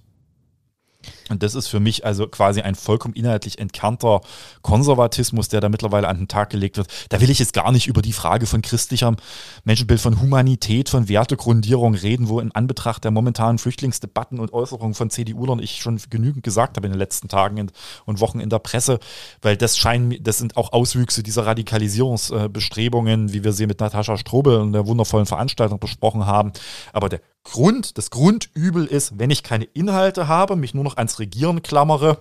Und 1.31 1.43
das 1.43 1.55
ist 1.55 1.69
für 1.69 1.81
mich 1.81 2.05
also 2.05 2.27
quasi 2.27 2.61
ein 2.61 2.75
vollkommen 2.75 3.15
inhaltlich 3.15 3.59
entkernter 3.59 4.21
Konservatismus, 4.63 5.49
der 5.49 5.61
da 5.61 5.69
mittlerweile 5.69 6.09
an 6.09 6.19
den 6.19 6.29
Tag 6.29 6.51
gelegt 6.51 6.77
wird. 6.77 6.89
Da 7.09 7.21
will 7.21 7.31
ich 7.31 7.39
jetzt 7.39 7.53
gar 7.53 7.73
nicht 7.73 7.87
über 7.87 8.03
die 8.03 8.13
Frage 8.13 8.47
von 8.47 8.63
christlichem 8.63 9.17
Menschenbild, 9.65 10.01
von 10.01 10.21
Humanität, 10.21 10.89
von 10.89 11.09
Wertegrundierung 11.09 11.95
reden, 11.95 12.29
wo 12.29 12.41
in 12.41 12.53
Anbetracht 12.53 13.05
der 13.05 13.11
momentanen 13.11 13.59
Flüchtlingsdebatten 13.59 14.39
und 14.39 14.53
Äußerungen 14.53 14.95
von 14.95 15.11
CDU-Lern 15.11 15.59
ich 15.59 15.83
schon 15.83 16.01
genügend 16.11 16.43
gesagt 16.43 16.77
habe 16.77 16.87
in 16.87 16.93
den 16.93 16.99
letzten 16.99 17.29
Tagen 17.29 17.71
und 18.05 18.21
Wochen 18.21 18.41
in 18.41 18.51
der 18.51 18.59
Presse, 18.59 18.99
weil 19.43 19.57
das 19.57 19.79
scheinen, 19.79 20.23
das 20.23 20.39
sind 20.39 20.57
auch 20.57 20.73
Auswüchse 20.73 21.23
dieser 21.23 21.47
Radikalisierungsbestrebungen, 21.47 23.33
wie 23.33 23.45
wir 23.45 23.53
sie 23.53 23.67
mit 23.67 23.81
Natascha 23.81 24.17
Strobel 24.17 24.61
und 24.61 24.73
der 24.73 24.87
wundervollen 24.87 25.27
Veranstaltung 25.27 25.79
besprochen 25.79 26.27
haben. 26.27 26.53
Aber 26.93 27.09
der 27.09 27.21
Grund, 27.45 27.97
das 27.97 28.11
Grundübel 28.11 28.87
ist, 28.87 29.19
wenn 29.19 29.31
ich 29.31 29.45
keine 29.45 29.65
Inhalte 29.65 30.27
habe, 30.27 30.57
mich 30.57 30.75
nur 30.75 30.83
noch 30.83 30.97
ans 30.97 31.16
Regieren 31.19 31.63
klammere, 31.63 32.19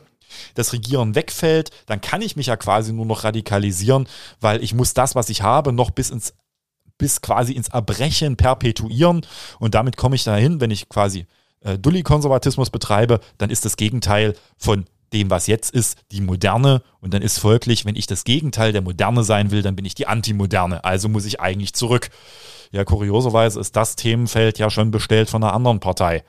das 0.56 0.74
Regieren 0.74 1.16
wegfällt, 1.16 1.72
dann 1.86 2.02
kann 2.02 2.22
ich 2.22 2.36
mich 2.36 2.48
ja 2.48 2.58
quasi 2.58 2.94
nur 2.94 3.06
noch 3.06 3.24
radikalisieren, 3.24 4.08
weil 4.42 4.64
ich 4.64 4.74
muss 4.74 4.94
das, 4.94 5.16
was 5.16 5.30
ich 5.30 5.42
habe, 5.42 5.72
noch 5.72 5.92
bis 5.92 6.10
ins 6.10 6.34
bis 6.98 7.20
quasi 7.20 7.52
ins 7.52 7.68
Erbrechen 7.68 8.38
perpetuieren 8.38 9.26
und 9.60 9.76
damit 9.76 9.98
komme 9.98 10.16
ich 10.16 10.24
dahin, 10.24 10.62
wenn 10.62 10.72
ich 10.72 10.88
quasi 10.88 11.28
äh, 11.60 11.78
Dulli-Konservatismus 11.78 12.70
betreibe, 12.70 13.20
dann 13.38 13.50
ist 13.50 13.66
das 13.66 13.76
Gegenteil 13.76 14.36
von 14.58 14.86
dem, 15.14 15.30
was 15.30 15.48
jetzt 15.48 15.74
ist, 15.74 15.98
die 16.12 16.22
Moderne. 16.22 16.82
Und 17.00 17.14
dann 17.14 17.22
ist 17.22 17.40
folglich, 17.40 17.86
wenn 17.86 17.96
ich 17.96 18.08
das 18.08 18.24
Gegenteil 18.24 18.72
der 18.72 18.82
Moderne 18.82 19.24
sein 19.24 19.52
will, 19.52 19.62
dann 19.62 19.76
bin 19.76 19.86
ich 19.86 19.96
die 19.96 20.08
Antimoderne. 20.08 20.84
Also 20.84 21.10
muss 21.10 21.26
ich 21.26 21.40
eigentlich 21.40 21.74
zurück. 21.74 22.10
Ja, 22.72 22.84
kurioserweise 22.84 23.60
ist 23.60 23.76
das 23.76 23.96
Themenfeld 23.96 24.60
ja 24.60 24.70
schon 24.70 24.92
bestellt 24.92 25.30
von 25.30 25.44
einer 25.44 25.54
anderen 25.54 25.80
Partei. 25.80 26.24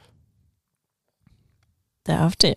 Der 2.06 2.20
AfD. 2.22 2.56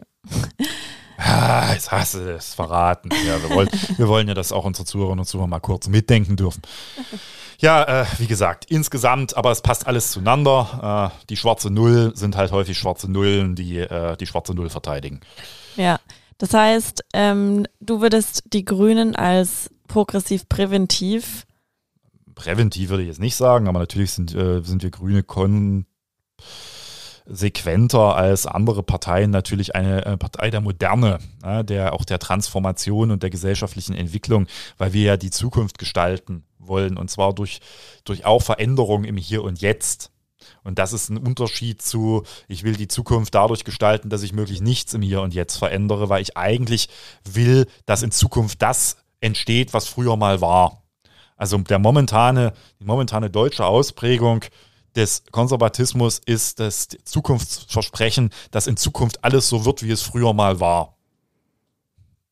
Ah, 1.17 1.75
hast 1.89 2.13
du 2.13 2.35
es 2.35 2.53
verraten. 2.53 3.09
Ja, 3.27 3.41
wir, 3.41 3.49
wollen, 3.55 3.69
wir 3.97 4.07
wollen 4.07 4.27
ja, 4.27 4.33
dass 4.33 4.51
auch 4.51 4.63
unsere 4.63 4.85
Zuhörerinnen 4.85 5.19
und 5.19 5.25
Zuhörer 5.25 5.47
mal 5.47 5.59
kurz 5.59 5.87
mitdenken 5.87 6.37
dürfen. 6.37 6.61
Ja, 7.59 8.03
äh, 8.03 8.05
wie 8.19 8.27
gesagt, 8.27 8.65
insgesamt, 8.71 9.35
aber 9.35 9.51
es 9.51 9.61
passt 9.61 9.85
alles 9.85 10.11
zueinander. 10.11 11.11
Äh, 11.21 11.25
die 11.29 11.35
schwarze 11.35 11.69
Null 11.69 12.13
sind 12.15 12.37
halt 12.37 12.53
häufig 12.53 12.77
schwarze 12.77 13.11
Nullen, 13.11 13.55
die 13.55 13.79
äh, 13.79 14.15
die 14.15 14.27
schwarze 14.27 14.53
Null 14.53 14.69
verteidigen. 14.69 15.19
Ja, 15.75 15.99
das 16.37 16.53
heißt, 16.53 17.03
ähm, 17.13 17.65
du 17.81 17.99
würdest 17.99 18.43
die 18.53 18.63
Grünen 18.63 19.15
als 19.15 19.69
progressiv 19.87 20.47
präventiv. 20.47 21.45
Präventiv 22.33 22.89
würde 22.89 23.03
ich 23.03 23.09
jetzt 23.09 23.19
nicht 23.19 23.35
sagen, 23.35 23.67
aber 23.67 23.79
natürlich 23.79 24.11
sind, 24.11 24.33
äh, 24.33 24.61
sind 24.61 24.83
wir 24.83 24.91
Grüne 24.91 25.23
konsequenter 27.29 28.15
als 28.15 28.47
andere 28.47 28.81
Parteien 28.81 29.29
natürlich 29.29 29.75
eine 29.75 30.05
äh, 30.05 30.17
Partei 30.17 30.49
der 30.49 30.61
Moderne, 30.61 31.19
der 31.63 31.93
auch 31.93 32.03
der 32.03 32.19
Transformation 32.19 33.11
und 33.11 33.23
der 33.23 33.29
gesellschaftlichen 33.29 33.93
Entwicklung, 33.93 34.47
weil 34.77 34.93
wir 34.93 35.03
ja 35.03 35.17
die 35.17 35.29
Zukunft 35.29 35.77
gestalten 35.77 36.43
wollen 36.57 36.97
und 36.97 37.09
zwar 37.09 37.33
durch, 37.33 37.59
durch 38.03 38.25
auch 38.25 38.41
Veränderungen 38.41 39.05
im 39.05 39.17
Hier 39.17 39.43
und 39.43 39.61
Jetzt. 39.61 40.11
Und 40.63 40.79
das 40.79 40.93
ist 40.93 41.09
ein 41.09 41.17
Unterschied 41.17 41.81
zu, 41.81 42.23
ich 42.47 42.63
will 42.63 42.75
die 42.75 42.87
Zukunft 42.87 43.35
dadurch 43.35 43.63
gestalten, 43.63 44.09
dass 44.09 44.23
ich 44.23 44.33
möglichst 44.33 44.63
nichts 44.63 44.93
im 44.93 45.01
Hier 45.01 45.21
und 45.21 45.33
Jetzt 45.33 45.57
verändere, 45.57 46.09
weil 46.09 46.21
ich 46.21 46.35
eigentlich 46.35 46.89
will, 47.23 47.67
dass 47.85 48.03
in 48.03 48.11
Zukunft 48.11 48.61
das 48.61 48.97
entsteht, 49.21 49.73
was 49.73 49.87
früher 49.87 50.17
mal 50.17 50.41
war. 50.41 50.81
Also 51.37 51.57
der 51.57 51.79
momentane, 51.79 52.53
die 52.79 52.85
momentane 52.85 53.29
deutsche 53.29 53.65
Ausprägung 53.65 54.43
des 54.95 55.23
Konservatismus 55.31 56.19
ist 56.19 56.59
das 56.59 56.87
Zukunftsversprechen, 57.03 58.31
dass 58.51 58.67
in 58.67 58.77
Zukunft 58.77 59.23
alles 59.23 59.47
so 59.49 59.65
wird, 59.65 59.83
wie 59.83 59.91
es 59.91 60.01
früher 60.01 60.33
mal 60.33 60.59
war. 60.59 60.97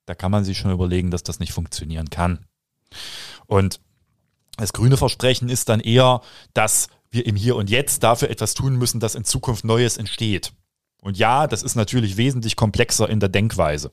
Da 0.06 0.16
kann 0.16 0.32
man 0.32 0.44
sich 0.44 0.58
schon 0.58 0.72
überlegen, 0.72 1.12
dass 1.12 1.24
das 1.24 1.40
nicht 1.40 1.54
funktionieren 1.54 2.10
kann. 2.10 2.46
Und 3.46 3.80
das 4.58 4.74
grüne 4.74 4.98
Versprechen 4.98 5.50
ist 5.50 5.70
dann 5.70 5.80
eher, 5.80 6.22
dass 6.54 6.88
wir 7.12 7.26
im 7.26 7.36
Hier 7.36 7.56
und 7.56 7.70
Jetzt 7.70 8.04
dafür 8.04 8.30
etwas 8.30 8.54
tun 8.54 8.76
müssen, 8.76 9.00
dass 9.00 9.16
in 9.16 9.24
Zukunft 9.24 9.64
Neues 9.64 9.98
entsteht. 9.98 10.54
Und 11.02 11.18
ja, 11.18 11.48
das 11.48 11.64
ist 11.64 11.76
natürlich 11.76 12.18
wesentlich 12.18 12.56
komplexer 12.56 13.10
in 13.10 13.20
der 13.20 13.30
Denkweise. 13.30 13.92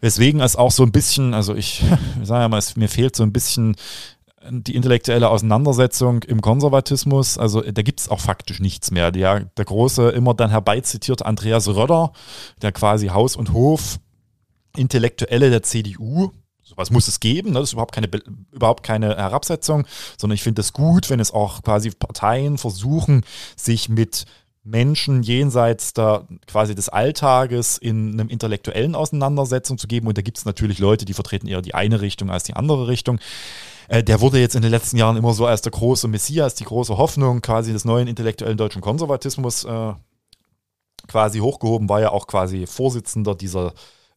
Weswegen 0.00 0.40
es 0.40 0.56
auch 0.56 0.70
so 0.70 0.82
ein 0.82 0.92
bisschen, 0.92 1.34
also 1.34 1.54
ich, 1.54 1.82
sage 2.22 2.42
ja 2.42 2.48
mal, 2.48 2.58
es, 2.58 2.76
mir 2.76 2.88
fehlt 2.88 3.16
so 3.16 3.22
ein 3.22 3.32
bisschen 3.32 3.76
die 4.48 4.74
intellektuelle 4.74 5.28
Auseinandersetzung 5.28 6.22
im 6.22 6.40
Konservatismus, 6.40 7.36
also 7.36 7.60
da 7.60 7.82
gibt 7.82 8.00
es 8.00 8.08
auch 8.08 8.20
faktisch 8.20 8.60
nichts 8.60 8.90
mehr. 8.90 9.10
Der, 9.10 9.40
der 9.40 9.64
große, 9.64 10.10
immer 10.10 10.34
dann 10.34 10.50
herbeizitierte 10.50 11.26
Andreas 11.26 11.68
Röder, 11.68 12.12
der 12.62 12.72
quasi 12.72 13.08
Haus 13.08 13.36
und 13.36 13.52
Hof 13.52 13.98
Intellektuelle 14.76 15.50
der 15.50 15.62
CDU, 15.62 16.30
sowas 16.62 16.90
muss 16.90 17.08
es 17.08 17.20
geben, 17.20 17.50
ne? 17.50 17.58
das 17.58 17.70
ist 17.70 17.72
überhaupt 17.72 17.94
keine, 17.94 18.08
überhaupt 18.52 18.84
keine 18.84 19.16
Herabsetzung, 19.16 19.84
sondern 20.16 20.36
ich 20.36 20.42
finde 20.42 20.60
es 20.60 20.72
gut, 20.72 21.10
wenn 21.10 21.20
es 21.20 21.32
auch 21.32 21.62
quasi 21.62 21.90
Parteien 21.90 22.56
versuchen, 22.56 23.24
sich 23.56 23.88
mit 23.88 24.26
Menschen 24.62 25.22
jenseits 25.22 25.92
der, 25.94 26.26
quasi 26.46 26.74
des 26.74 26.88
Alltages 26.88 27.78
in 27.78 28.12
einem 28.12 28.28
intellektuellen 28.28 28.94
Auseinandersetzung 28.94 29.78
zu 29.78 29.88
geben. 29.88 30.06
Und 30.06 30.18
da 30.18 30.22
gibt 30.22 30.38
es 30.38 30.44
natürlich 30.44 30.78
Leute, 30.78 31.04
die 31.04 31.14
vertreten 31.14 31.48
eher 31.48 31.62
die 31.62 31.74
eine 31.74 32.00
Richtung 32.00 32.30
als 32.30 32.44
die 32.44 32.54
andere 32.54 32.86
Richtung. 32.86 33.18
Äh, 33.90 34.04
der 34.04 34.20
wurde 34.20 34.38
jetzt 34.38 34.54
in 34.54 34.62
den 34.62 34.70
letzten 34.70 34.96
Jahren 34.96 35.16
immer 35.16 35.34
so 35.34 35.46
als 35.46 35.62
der 35.62 35.72
große 35.72 36.06
Messias, 36.06 36.54
die 36.54 36.64
große 36.64 36.96
Hoffnung 36.96 37.42
quasi 37.42 37.72
des 37.72 37.84
neuen 37.84 38.06
intellektuellen 38.06 38.56
deutschen 38.56 38.80
Konservatismus 38.80 39.64
äh, 39.64 39.94
quasi 41.08 41.40
hochgehoben, 41.40 41.88
war 41.88 42.00
ja 42.00 42.12
auch 42.12 42.28
quasi 42.28 42.68
Vorsitzender 42.68 43.34
dieser 43.34 43.74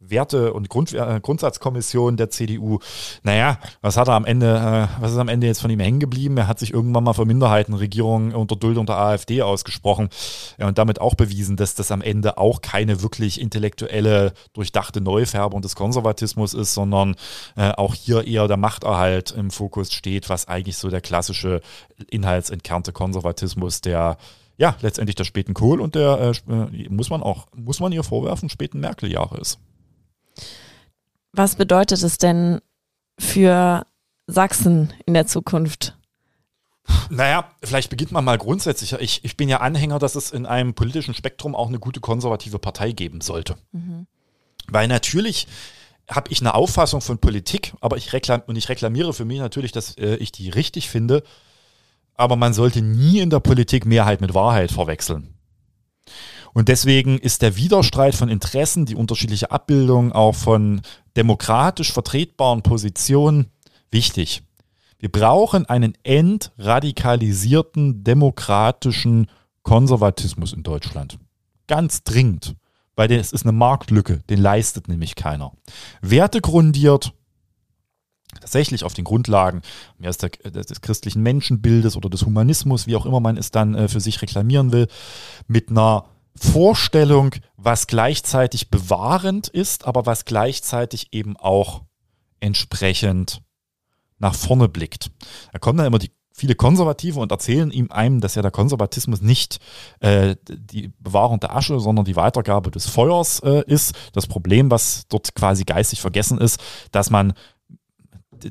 Werte- 0.09 0.53
und 0.53 0.69
Grund, 0.69 0.93
äh, 0.93 1.19
Grundsatzkommission 1.21 2.17
der 2.17 2.29
CDU. 2.29 2.79
Naja, 3.23 3.59
was 3.81 3.97
hat 3.97 4.07
er 4.07 4.13
am 4.13 4.25
Ende, 4.25 4.47
äh, 4.47 5.01
was 5.01 5.11
ist 5.11 5.17
am 5.17 5.27
Ende 5.27 5.47
jetzt 5.47 5.61
von 5.61 5.71
ihm 5.71 5.79
hängen 5.79 5.99
geblieben? 5.99 6.37
Er 6.37 6.47
hat 6.47 6.59
sich 6.59 6.73
irgendwann 6.73 7.03
mal 7.03 7.13
für 7.13 7.25
Minderheitenregierungen 7.25 8.33
unter 8.35 8.55
Duldung 8.55 8.85
der 8.85 8.97
AfD 8.97 9.41
ausgesprochen 9.41 10.09
ja, 10.57 10.67
und 10.67 10.77
damit 10.77 11.01
auch 11.01 11.15
bewiesen, 11.15 11.57
dass 11.57 11.75
das 11.75 11.91
am 11.91 12.01
Ende 12.01 12.37
auch 12.37 12.61
keine 12.61 13.01
wirklich 13.01 13.39
intellektuelle, 13.39 14.33
durchdachte 14.53 15.01
Neufärbung 15.01 15.61
des 15.61 15.75
Konservatismus 15.75 16.53
ist, 16.53 16.73
sondern 16.73 17.15
äh, 17.55 17.71
auch 17.71 17.95
hier 17.95 18.25
eher 18.27 18.47
der 18.47 18.57
Machterhalt 18.57 19.31
im 19.31 19.51
Fokus 19.51 19.91
steht, 19.93 20.29
was 20.29 20.47
eigentlich 20.47 20.77
so 20.77 20.89
der 20.89 21.01
klassische 21.01 21.61
inhaltsentkernte 22.09 22.91
Konservatismus 22.91 23.81
der 23.81 24.17
ja, 24.57 24.75
letztendlich 24.81 25.15
der 25.15 25.23
späten 25.23 25.53
Kohl 25.53 25.81
und 25.81 25.95
der, 25.95 26.33
äh, 26.47 26.87
muss 26.89 27.09
man 27.09 27.23
auch, 27.23 27.47
muss 27.55 27.79
man 27.79 27.91
ihr 27.91 28.03
vorwerfen, 28.03 28.49
späten 28.49 28.79
Merkel-Jahre 28.79 29.39
ist. 29.39 29.59
Was 31.31 31.55
bedeutet 31.55 32.03
es 32.03 32.17
denn 32.17 32.61
für 33.19 33.85
Sachsen 34.27 34.93
in 35.05 35.13
der 35.13 35.27
Zukunft? 35.27 35.97
Naja, 37.09 37.49
vielleicht 37.63 37.89
beginnt 37.89 38.11
man 38.11 38.25
mal 38.25 38.37
grundsätzlich. 38.37 38.93
Ich, 38.93 39.23
ich 39.23 39.37
bin 39.37 39.47
ja 39.47 39.61
Anhänger, 39.61 39.99
dass 39.99 40.15
es 40.15 40.31
in 40.31 40.45
einem 40.45 40.73
politischen 40.73 41.13
Spektrum 41.13 41.55
auch 41.55 41.69
eine 41.69 41.79
gute 41.79 42.01
konservative 42.01 42.59
Partei 42.59 42.91
geben 42.91 43.21
sollte. 43.21 43.55
Mhm. 43.71 44.05
Weil 44.67 44.87
natürlich 44.87 45.47
habe 46.09 46.31
ich 46.31 46.41
eine 46.41 46.53
Auffassung 46.53 47.01
von 47.01 47.19
Politik, 47.19 47.73
aber 47.79 47.97
ich 47.97 48.11
reklam 48.11 48.41
und 48.47 48.57
ich 48.57 48.67
reklamiere 48.67 49.13
für 49.13 49.25
mich 49.25 49.39
natürlich, 49.39 49.71
dass 49.71 49.97
äh, 49.97 50.15
ich 50.15 50.31
die 50.31 50.49
richtig 50.49 50.89
finde. 50.89 51.23
Aber 52.15 52.35
man 52.35 52.53
sollte 52.53 52.81
nie 52.81 53.19
in 53.19 53.29
der 53.29 53.39
Politik 53.39 53.85
Mehrheit 53.85 54.21
mit 54.21 54.33
Wahrheit 54.33 54.71
verwechseln. 54.71 55.33
Und 56.53 56.69
deswegen 56.69 57.17
ist 57.17 57.41
der 57.41 57.55
Widerstreit 57.55 58.15
von 58.15 58.29
Interessen, 58.29 58.85
die 58.85 58.95
unterschiedliche 58.95 59.51
Abbildung 59.51 60.11
auch 60.11 60.35
von 60.35 60.81
demokratisch 61.17 61.91
vertretbaren 61.91 62.61
Positionen 62.61 63.47
wichtig. 63.91 64.43
Wir 64.99 65.11
brauchen 65.11 65.65
einen 65.65 65.97
entradikalisierten 66.03 68.03
demokratischen 68.03 69.27
Konservatismus 69.63 70.53
in 70.53 70.63
Deutschland. 70.63 71.17
Ganz 71.67 72.03
dringend, 72.03 72.55
weil 72.95 73.11
es 73.11 73.33
ist 73.33 73.43
eine 73.43 73.51
Marktlücke, 73.51 74.19
den 74.29 74.39
leistet 74.39 74.87
nämlich 74.87 75.15
keiner. 75.15 75.53
Wertegrundiert, 76.01 77.13
tatsächlich 78.39 78.83
auf 78.83 78.93
den 78.93 79.03
Grundlagen 79.03 79.61
des, 79.99 80.17
des 80.17 80.81
christlichen 80.81 81.21
Menschenbildes 81.21 81.95
oder 81.95 82.09
des 82.09 82.25
Humanismus, 82.25 82.87
wie 82.87 82.95
auch 82.95 83.05
immer 83.05 83.19
man 83.19 83.37
es 83.37 83.51
dann 83.51 83.75
äh, 83.75 83.87
für 83.87 83.99
sich 83.99 84.21
reklamieren 84.21 84.71
will, 84.71 84.87
mit 85.47 85.69
einer 85.69 86.05
Vorstellung, 86.35 87.35
was 87.57 87.87
gleichzeitig 87.87 88.69
bewahrend 88.69 89.47
ist, 89.47 89.85
aber 89.85 90.05
was 90.05 90.25
gleichzeitig 90.25 91.13
eben 91.13 91.37
auch 91.37 91.83
entsprechend 92.39 93.41
nach 94.17 94.35
vorne 94.35 94.67
blickt. 94.67 95.11
Da 95.51 95.59
kommen 95.59 95.77
dann 95.77 95.87
immer 95.87 95.99
die 95.99 96.11
viele 96.35 96.55
Konservative 96.55 97.19
und 97.19 97.31
erzählen 97.31 97.71
ihm 97.71 97.91
einem, 97.91 98.19
dass 98.19 98.35
ja 98.35 98.41
der 98.41 98.51
Konservatismus 98.51 99.21
nicht 99.21 99.59
äh, 99.99 100.35
die 100.49 100.91
Bewahrung 100.99 101.39
der 101.39 101.55
Asche, 101.55 101.79
sondern 101.79 102.05
die 102.05 102.15
Weitergabe 102.15 102.71
des 102.71 102.87
Feuers 102.87 103.39
äh, 103.41 103.63
ist. 103.67 103.93
Das 104.13 104.27
Problem, 104.27 104.71
was 104.71 105.07
dort 105.07 105.35
quasi 105.35 105.63
geistig 105.63 106.01
vergessen 106.01 106.39
ist, 106.39 106.59
dass 106.91 107.09
man 107.09 107.33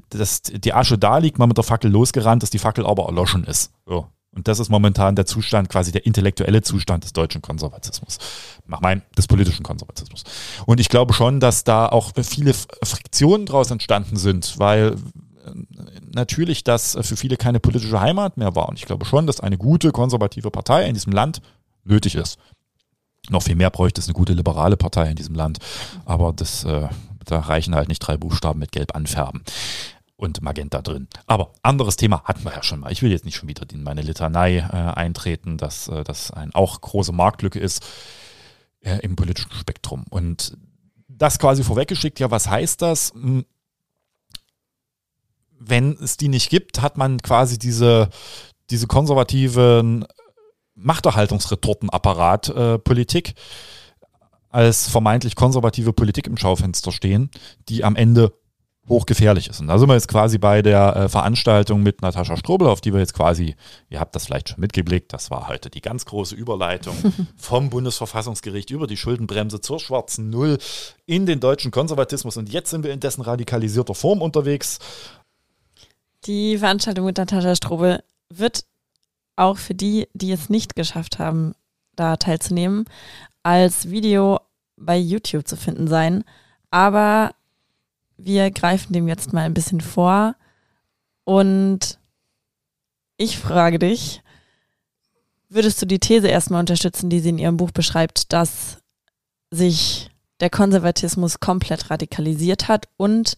dass 0.09 0.41
die 0.41 0.73
Asche 0.73 0.97
da 0.97 1.19
liegt, 1.19 1.39
man 1.39 1.49
mit 1.49 1.59
der 1.59 1.65
Fackel 1.65 1.91
losgerannt 1.91 2.43
ist, 2.43 2.55
die 2.55 2.59
Fackel 2.59 2.87
aber 2.87 3.07
erloschen 3.07 3.45
ist. 3.45 3.73
So. 3.85 4.07
Und 4.35 4.49
das 4.49 4.59
ist 4.59 4.71
momentan 4.71 5.15
der 5.15 5.27
Zustand, 5.27 5.69
quasi 5.69 5.93
der 5.93 6.07
intellektuelle 6.07 6.63
Zustand 6.63 7.05
des 7.05 7.13
deutschen 7.13 7.43
Konservatismus. 7.43 8.19
Mach 8.67 8.81
mein, 8.81 9.03
des 9.17 9.27
politischen 9.27 9.63
Konservatismus. 9.63 10.25
Und 10.65 10.81
ich 10.81 10.89
glaube 10.89 11.13
schon, 11.13 11.39
dass 11.39 11.65
da 11.65 11.87
auch 11.87 12.13
viele 12.23 12.55
Friktionen 12.55 13.45
draus 13.45 13.71
entstanden 13.71 14.17
sind, 14.17 14.59
weil 14.59 14.97
äh, 15.45 15.51
natürlich 16.15 16.65
das 16.65 16.97
für 17.03 17.17
viele 17.17 17.37
keine 17.37 17.61
politische 17.61 18.01
Heimat 18.01 18.39
mehr 18.39 18.55
war. 18.57 18.71
Und 18.71 18.79
ich 18.79 18.87
glaube 18.87 19.05
schon, 19.05 19.27
dass 19.27 19.41
eine 19.41 19.59
gute 19.59 19.93
konservative 19.93 20.51
Partei 20.51 20.87
in 20.87 20.95
diesem 20.95 21.13
Land 21.13 21.43
nötig 21.85 22.15
ist. 22.15 22.39
Noch 23.29 23.43
viel 23.43 23.55
mehr 23.55 23.71
bräuchte 23.71 24.01
es 24.01 24.09
eine 24.09 24.15
gute 24.15 24.33
liberale 24.33 24.79
Partei 24.79 25.11
in 25.11 25.17
diesem 25.17 25.35
Land. 25.35 25.59
Aber 26.07 26.33
das, 26.33 26.65
äh, 26.65 26.89
da 27.27 27.39
reichen 27.39 27.75
halt 27.75 27.89
nicht 27.89 28.01
drei 28.01 28.17
Buchstaben 28.17 28.61
mit 28.61 28.73
Gelb 28.73 28.97
anfärben 28.97 29.43
und 30.23 30.41
Magenta 30.41 30.83
drin. 30.83 31.09
Aber 31.27 31.53
anderes 31.63 31.97
Thema 31.97 32.23
hatten 32.25 32.45
wir 32.45 32.53
ja 32.53 32.63
schon 32.63 32.81
mal. 32.81 32.93
Ich 32.93 33.03
will 33.03 33.11
jetzt 33.11 33.25
nicht 33.25 33.35
schon 33.35 33.49
wieder 33.49 33.67
in 33.73 33.83
meine 33.83 34.03
Litanei 34.03 34.59
äh, 34.59 34.71
eintreten, 34.71 35.59
dass 35.59 35.89
äh, 35.89 36.05
das 36.05 36.31
ein 36.31 36.55
auch 36.55 36.81
große 36.81 37.13
Marktlücke 37.13 37.59
ist 37.59 37.85
äh, 38.81 38.99
im 38.99 39.17
politischen 39.17 39.51
Spektrum. 39.51 40.05
Und 40.11 40.57
das 41.09 41.41
quasi 41.41 41.65
vorweggeschickt, 41.65 42.21
ja, 42.21 42.31
was 42.31 42.49
heißt 42.49 42.81
das? 42.83 43.13
Hm, 43.15 43.45
wenn 45.59 45.97
es 46.01 46.17
die 46.17 46.29
nicht 46.29 46.51
gibt, 46.51 46.81
hat 46.81 46.97
man 46.97 47.21
quasi 47.21 47.59
diese, 47.59 48.09
diese 48.71 48.87
konservativen 48.87 50.07
Machterhaltungsretortenapparat 50.75 52.49
äh, 52.49 52.79
als 54.51 54.89
vermeintlich 54.89 55.35
konservative 55.35 55.93
Politik 55.93 56.29
im 56.29 56.37
Schaufenster 56.37 56.93
stehen, 56.93 57.31
die 57.69 57.83
am 57.83 57.97
Ende 57.97 58.33
hochgefährlich 58.89 59.49
ist. 59.49 59.61
Und 59.61 59.69
da 59.69 59.79
sind 59.79 59.89
wir 59.89 59.95
jetzt 59.95 60.09
quasi 60.09 60.39
bei 60.39 60.61
der 60.61 60.97
äh, 60.97 61.09
Veranstaltung 61.09 61.83
mit 61.83 62.03
Natascha 62.03 62.37
Strobel, 62.37 62.69
auf 62.69 62.81
die 62.81 62.93
wir 62.93 63.01
jetzt 63.01 63.15
quasi, 63.15 63.55
ihr 63.91 64.01
habt 64.01 64.15
das 64.15 64.27
vielleicht 64.27 64.49
schon 64.49 64.61
mitgeblickt, 64.61 65.13
das 65.13 65.31
war 65.31 65.49
heute 65.49 65.71
die 65.71 65.81
ganz 65.81 66.05
große 66.05 66.35
Überleitung 66.35 66.97
vom 67.37 67.71
Bundesverfassungsgericht 67.71 68.71
über 68.71 68.87
die 68.87 68.97
Schuldenbremse 68.97 69.61
zur 69.61 69.79
schwarzen 69.79 70.31
Null 70.31 70.59
in 71.07 71.27
den 71.27 71.41
deutschen 71.41 71.71
Konservatismus. 71.71 72.37
Und 72.37 72.53
jetzt 72.53 72.71
sind 72.71 72.85
wir 72.85 72.93
in 72.93 73.01
dessen 73.01 73.23
radikalisierter 73.23 73.95
Form 73.95 74.21
unterwegs. 74.21 74.79
Die 76.27 76.59
Veranstaltung 76.59 77.07
mit 77.07 77.19
Natascha 77.19 77.55
Strobel 77.55 78.03
wird 78.29 78.65
auch 79.37 79.59
für 79.59 79.75
die, 79.75 80.09
die 80.13 80.33
es 80.33 80.51
nicht 80.51 80.77
geschafft 80.77 81.19
haben, 81.19 81.55
da 81.95 82.17
teilzunehmen, 82.17 82.85
als 83.43 83.91
Video 83.91 84.41
bei 84.77 84.97
YouTube 84.97 85.47
zu 85.47 85.57
finden 85.57 85.89
sein. 85.89 86.25
Aber 86.71 87.33
wir 88.17 88.51
greifen 88.51 88.93
dem 88.93 89.09
jetzt 89.09 89.33
mal 89.33 89.43
ein 89.43 89.55
bisschen 89.55 89.81
vor. 89.81 90.35
Und 91.25 91.99
ich 93.17 93.39
frage 93.39 93.79
dich, 93.79 94.23
würdest 95.49 95.81
du 95.81 95.87
die 95.87 95.99
These 95.99 96.29
erstmal 96.29 96.61
unterstützen, 96.61 97.11
die 97.11 97.21
sie 97.21 97.31
in 97.31 97.39
ihrem 97.39 97.57
Buch 97.57 97.71
beschreibt, 97.71 98.33
dass 98.33 98.79
sich 99.51 100.11
der 100.41 100.51
Konservatismus 100.51 101.41
komplett 101.41 101.91
radikalisiert 101.91 102.69
hat? 102.69 102.89
Und 102.97 103.37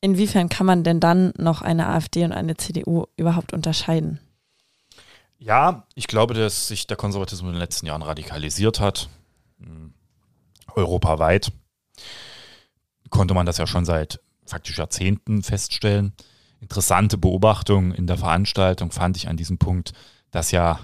inwiefern 0.00 0.48
kann 0.48 0.66
man 0.66 0.82
denn 0.84 1.00
dann 1.00 1.32
noch 1.36 1.62
eine 1.62 1.88
AfD 1.88 2.24
und 2.24 2.32
eine 2.32 2.56
CDU 2.56 3.06
überhaupt 3.16 3.52
unterscheiden? 3.52 4.18
Ja, 5.38 5.86
ich 5.94 6.06
glaube, 6.06 6.34
dass 6.34 6.68
sich 6.68 6.86
der 6.86 6.96
Konservatismus 6.96 7.48
in 7.48 7.54
den 7.54 7.60
letzten 7.60 7.86
Jahren 7.86 8.02
radikalisiert 8.02 8.78
hat, 8.78 9.08
hm, 9.58 9.92
europaweit 10.74 11.52
konnte 13.12 13.34
man 13.34 13.46
das 13.46 13.58
ja 13.58 13.68
schon 13.68 13.84
seit 13.84 14.20
faktisch 14.44 14.78
Jahrzehnten 14.78 15.44
feststellen. 15.44 16.12
Interessante 16.60 17.16
Beobachtung 17.16 17.92
in 17.92 18.08
der 18.08 18.18
Veranstaltung 18.18 18.90
fand 18.90 19.16
ich 19.16 19.28
an 19.28 19.36
diesem 19.36 19.58
Punkt, 19.58 19.92
dass 20.32 20.50
ja 20.50 20.80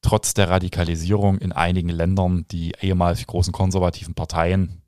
trotz 0.00 0.34
der 0.34 0.50
Radikalisierung 0.50 1.38
in 1.38 1.52
einigen 1.52 1.90
Ländern 1.90 2.44
die 2.50 2.72
ehemals 2.80 3.24
großen 3.26 3.52
konservativen 3.52 4.14
Parteien 4.14 4.82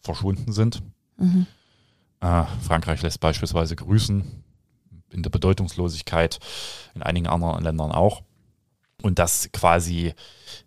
verschwunden 0.00 0.52
sind. 0.52 0.82
Mhm. 1.18 1.46
Äh, 2.20 2.44
Frankreich 2.62 3.02
lässt 3.02 3.20
beispielsweise 3.20 3.76
grüßen, 3.76 4.42
in 5.12 5.22
der 5.22 5.30
Bedeutungslosigkeit, 5.30 6.40
in 6.94 7.02
einigen 7.02 7.26
anderen 7.26 7.62
Ländern 7.62 7.92
auch. 7.92 8.22
Und 9.02 9.18
dass 9.18 9.50
quasi 9.52 10.14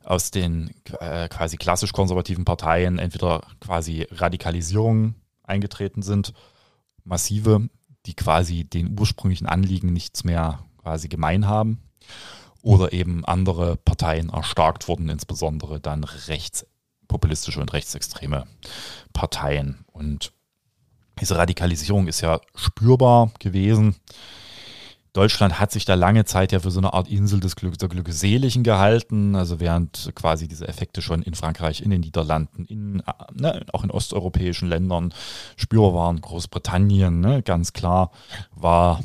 aus 0.04 0.32
den 0.32 0.72
äh, 1.00 1.28
quasi 1.28 1.58
klassisch 1.58 1.92
konservativen 1.92 2.46
Parteien 2.46 3.00
entweder 3.00 3.42
quasi 3.60 4.08
Radikalisierung 4.12 5.16
eingetreten 5.50 6.02
sind, 6.02 6.34
massive, 7.04 7.70
die 8.06 8.14
quasi 8.14 8.64
den 8.64 8.98
ursprünglichen 9.00 9.48
Anliegen 9.48 9.92
nichts 9.92 10.24
mehr 10.24 10.64
quasi 10.78 11.08
gemein 11.08 11.48
haben. 11.48 11.80
Oder 12.62 12.92
eben 12.92 13.24
andere 13.24 13.78
Parteien 13.78 14.30
erstarkt 14.30 14.88
wurden, 14.88 15.08
insbesondere 15.10 15.80
dann 15.80 16.04
rechtspopulistische 16.04 17.62
und 17.62 17.72
rechtsextreme 17.72 18.46
Parteien. 19.14 19.86
Und 19.94 20.34
diese 21.22 21.38
Radikalisierung 21.38 22.08
ist 22.08 22.22
ja 22.22 22.42
spürbar 22.56 23.32
gewesen. 23.40 23.96
Deutschland 25.14 25.60
hat 25.60 25.72
sich 25.72 25.86
da 25.86 25.96
lange 25.96 26.26
Zeit 26.26 26.52
ja 26.52 26.60
für 26.60 26.72
so 26.72 26.80
eine 26.80 26.94
Art 26.94 27.08
Insel 27.08 27.40
des 27.40 27.56
Glück, 27.56 27.78
der 27.78 27.90
Glückseligen 27.90 28.64
gehalten, 28.64 29.36
also 29.36 29.60
während 29.60 30.12
quasi 30.16 30.48
diese 30.48 30.68
Effekte 30.68 31.02
schon 31.02 31.24
in 31.24 31.34
Frankreich, 31.34 31.82
in 31.82 31.90
den 31.90 32.02
Niederlanden, 32.02 32.66
in, 32.66 33.04
ne, 33.34 33.66
auch 33.74 33.84
in 33.84 33.92
osteuropäischen 33.92 34.70
Ländern 34.70 35.14
spürbar 35.56 35.94
waren, 35.94 36.22
Großbritannien, 36.22 37.20
ne, 37.20 37.42
ganz 37.42 37.74
klar, 37.74 38.12
war 38.52 39.00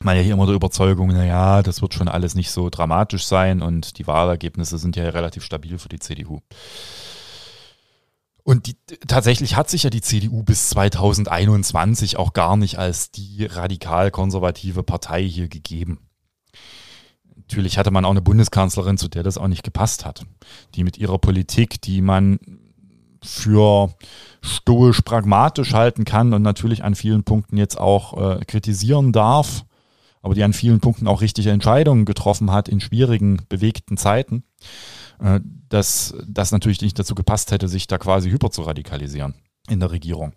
man 0.00 0.16
ja 0.16 0.22
hier 0.22 0.34
immer 0.34 0.46
der 0.46 0.54
Überzeugung, 0.54 1.08
naja, 1.08 1.62
das 1.62 1.82
wird 1.82 1.94
schon 1.94 2.08
alles 2.08 2.34
nicht 2.34 2.50
so 2.50 2.70
dramatisch 2.70 3.26
sein 3.26 3.62
und 3.62 3.98
die 3.98 4.06
Wahlergebnisse 4.06 4.78
sind 4.78 4.96
ja 4.96 5.04
relativ 5.08 5.42
stabil 5.42 5.78
für 5.78 5.88
die 5.88 5.98
CDU. 5.98 6.40
Und 8.46 8.68
die, 8.68 8.76
tatsächlich 9.08 9.56
hat 9.56 9.68
sich 9.68 9.82
ja 9.82 9.90
die 9.90 10.02
CDU 10.02 10.44
bis 10.44 10.68
2021 10.68 12.16
auch 12.16 12.32
gar 12.32 12.56
nicht 12.56 12.78
als 12.78 13.10
die 13.10 13.44
radikal-konservative 13.44 14.84
Partei 14.84 15.24
hier 15.24 15.48
gegeben. 15.48 15.98
Natürlich 17.34 17.76
hatte 17.76 17.90
man 17.90 18.04
auch 18.04 18.12
eine 18.12 18.22
Bundeskanzlerin, 18.22 18.98
zu 18.98 19.08
der 19.08 19.24
das 19.24 19.36
auch 19.36 19.48
nicht 19.48 19.64
gepasst 19.64 20.04
hat, 20.04 20.26
die 20.76 20.84
mit 20.84 20.96
ihrer 20.96 21.18
Politik, 21.18 21.82
die 21.82 22.00
man 22.00 22.38
für 23.20 23.92
stoisch 24.42 25.00
pragmatisch 25.00 25.74
halten 25.74 26.04
kann 26.04 26.32
und 26.32 26.42
natürlich 26.42 26.84
an 26.84 26.94
vielen 26.94 27.24
Punkten 27.24 27.56
jetzt 27.56 27.80
auch 27.80 28.38
äh, 28.38 28.44
kritisieren 28.44 29.10
darf, 29.10 29.64
aber 30.22 30.34
die 30.36 30.44
an 30.44 30.52
vielen 30.52 30.78
Punkten 30.78 31.08
auch 31.08 31.20
richtige 31.20 31.50
Entscheidungen 31.50 32.04
getroffen 32.04 32.52
hat 32.52 32.68
in 32.68 32.78
schwierigen, 32.78 33.42
bewegten 33.48 33.96
Zeiten 33.96 34.44
dass 35.68 36.14
das 36.26 36.52
natürlich 36.52 36.80
nicht 36.80 36.98
dazu 36.98 37.14
gepasst 37.14 37.50
hätte, 37.50 37.68
sich 37.68 37.86
da 37.86 37.98
quasi 37.98 38.30
hyper 38.30 38.50
zu 38.50 38.62
radikalisieren 38.62 39.34
in 39.68 39.80
der 39.80 39.90
Regierung. 39.90 40.32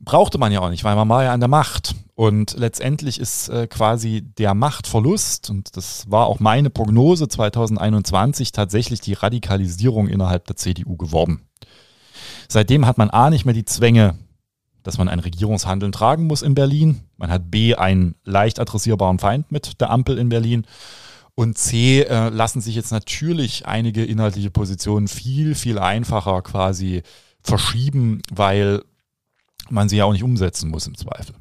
Brauchte 0.00 0.38
man 0.38 0.50
ja 0.50 0.60
auch 0.60 0.70
nicht, 0.70 0.82
weil 0.82 0.96
man 0.96 1.08
war 1.08 1.22
ja 1.22 1.32
an 1.32 1.40
der 1.40 1.48
Macht. 1.48 1.94
Und 2.16 2.54
letztendlich 2.58 3.20
ist 3.20 3.48
äh, 3.48 3.68
quasi 3.68 4.22
der 4.36 4.52
Machtverlust, 4.52 5.48
und 5.48 5.76
das 5.76 6.10
war 6.10 6.26
auch 6.26 6.40
meine 6.40 6.70
Prognose 6.70 7.28
2021, 7.28 8.50
tatsächlich 8.50 9.00
die 9.00 9.12
Radikalisierung 9.12 10.08
innerhalb 10.08 10.46
der 10.46 10.56
CDU 10.56 10.96
geworden. 10.96 11.42
Seitdem 12.48 12.84
hat 12.84 12.98
man 12.98 13.10
A 13.10 13.30
nicht 13.30 13.44
mehr 13.44 13.54
die 13.54 13.64
Zwänge, 13.64 14.18
dass 14.82 14.98
man 14.98 15.08
ein 15.08 15.20
Regierungshandeln 15.20 15.92
tragen 15.92 16.26
muss 16.26 16.42
in 16.42 16.54
Berlin. 16.54 17.02
Man 17.16 17.30
hat 17.30 17.50
B 17.50 17.76
einen 17.76 18.16
leicht 18.24 18.58
adressierbaren 18.58 19.20
Feind 19.20 19.52
mit 19.52 19.80
der 19.80 19.90
Ampel 19.90 20.18
in 20.18 20.28
Berlin. 20.28 20.66
Und 21.34 21.56
C 21.56 22.02
äh, 22.02 22.28
lassen 22.28 22.60
sich 22.60 22.74
jetzt 22.74 22.92
natürlich 22.92 23.66
einige 23.66 24.04
inhaltliche 24.04 24.50
Positionen 24.50 25.08
viel, 25.08 25.54
viel 25.54 25.78
einfacher 25.78 26.42
quasi 26.42 27.02
verschieben, 27.42 28.20
weil 28.30 28.82
man 29.70 29.88
sie 29.88 29.96
ja 29.96 30.04
auch 30.04 30.12
nicht 30.12 30.24
umsetzen 30.24 30.70
muss 30.70 30.86
im 30.86 30.96
Zweifel. 30.96 31.34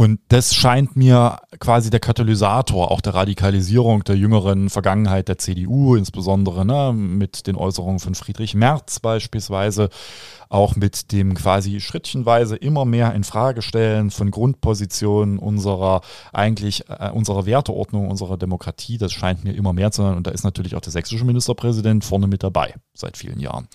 Und 0.00 0.18
das 0.28 0.54
scheint 0.54 0.96
mir 0.96 1.40
quasi 1.58 1.90
der 1.90 2.00
Katalysator 2.00 2.90
auch 2.90 3.02
der 3.02 3.12
Radikalisierung 3.12 4.02
der 4.02 4.16
jüngeren 4.16 4.70
Vergangenheit 4.70 5.28
der 5.28 5.36
CDU, 5.36 5.94
insbesondere 5.94 6.64
ne, 6.64 6.94
mit 6.94 7.46
den 7.46 7.54
Äußerungen 7.54 7.98
von 7.98 8.14
Friedrich 8.14 8.54
Merz 8.54 8.98
beispielsweise, 9.00 9.90
auch 10.48 10.74
mit 10.74 11.12
dem 11.12 11.34
quasi 11.34 11.80
schrittchenweise 11.80 12.56
immer 12.56 12.86
mehr 12.86 13.12
in 13.12 13.24
Frage 13.24 13.60
stellen 13.60 14.10
von 14.10 14.30
Grundpositionen 14.30 15.38
unserer 15.38 16.00
eigentlich 16.32 16.88
äh, 16.88 17.10
unserer 17.10 17.44
Werteordnung, 17.44 18.08
unserer 18.08 18.38
Demokratie. 18.38 18.96
Das 18.96 19.12
scheint 19.12 19.44
mir 19.44 19.52
immer 19.52 19.74
mehr 19.74 19.92
zu 19.92 20.00
sein. 20.00 20.16
Und 20.16 20.26
da 20.26 20.30
ist 20.30 20.44
natürlich 20.44 20.76
auch 20.76 20.80
der 20.80 20.92
sächsische 20.92 21.26
Ministerpräsident 21.26 22.06
vorne 22.06 22.26
mit 22.26 22.42
dabei 22.42 22.72
seit 22.94 23.18
vielen 23.18 23.38
Jahren. 23.38 23.68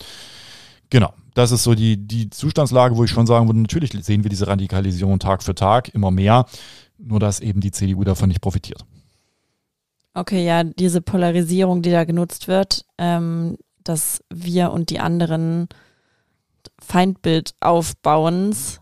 Genau, 0.90 1.12
das 1.34 1.52
ist 1.52 1.64
so 1.64 1.74
die, 1.74 1.96
die 1.96 2.30
Zustandslage, 2.30 2.96
wo 2.96 3.04
ich 3.04 3.10
schon 3.10 3.26
sagen 3.26 3.46
würde, 3.48 3.60
natürlich 3.60 3.92
sehen 4.04 4.22
wir 4.22 4.30
diese 4.30 4.46
Radikalisierung 4.46 5.18
Tag 5.18 5.42
für 5.42 5.54
Tag 5.54 5.88
immer 5.94 6.10
mehr, 6.10 6.46
nur 6.98 7.20
dass 7.20 7.40
eben 7.40 7.60
die 7.60 7.72
CDU 7.72 8.04
davon 8.04 8.28
nicht 8.28 8.40
profitiert. 8.40 8.84
Okay, 10.14 10.46
ja, 10.46 10.64
diese 10.64 11.02
Polarisierung, 11.02 11.82
die 11.82 11.90
da 11.90 12.04
genutzt 12.04 12.48
wird, 12.48 12.86
ähm, 12.96 13.58
dass 13.84 14.24
wir 14.30 14.72
und 14.72 14.88
die 14.88 14.98
anderen 14.98 15.68
Feindbild 16.78 17.54
aufbauens. 17.60 18.80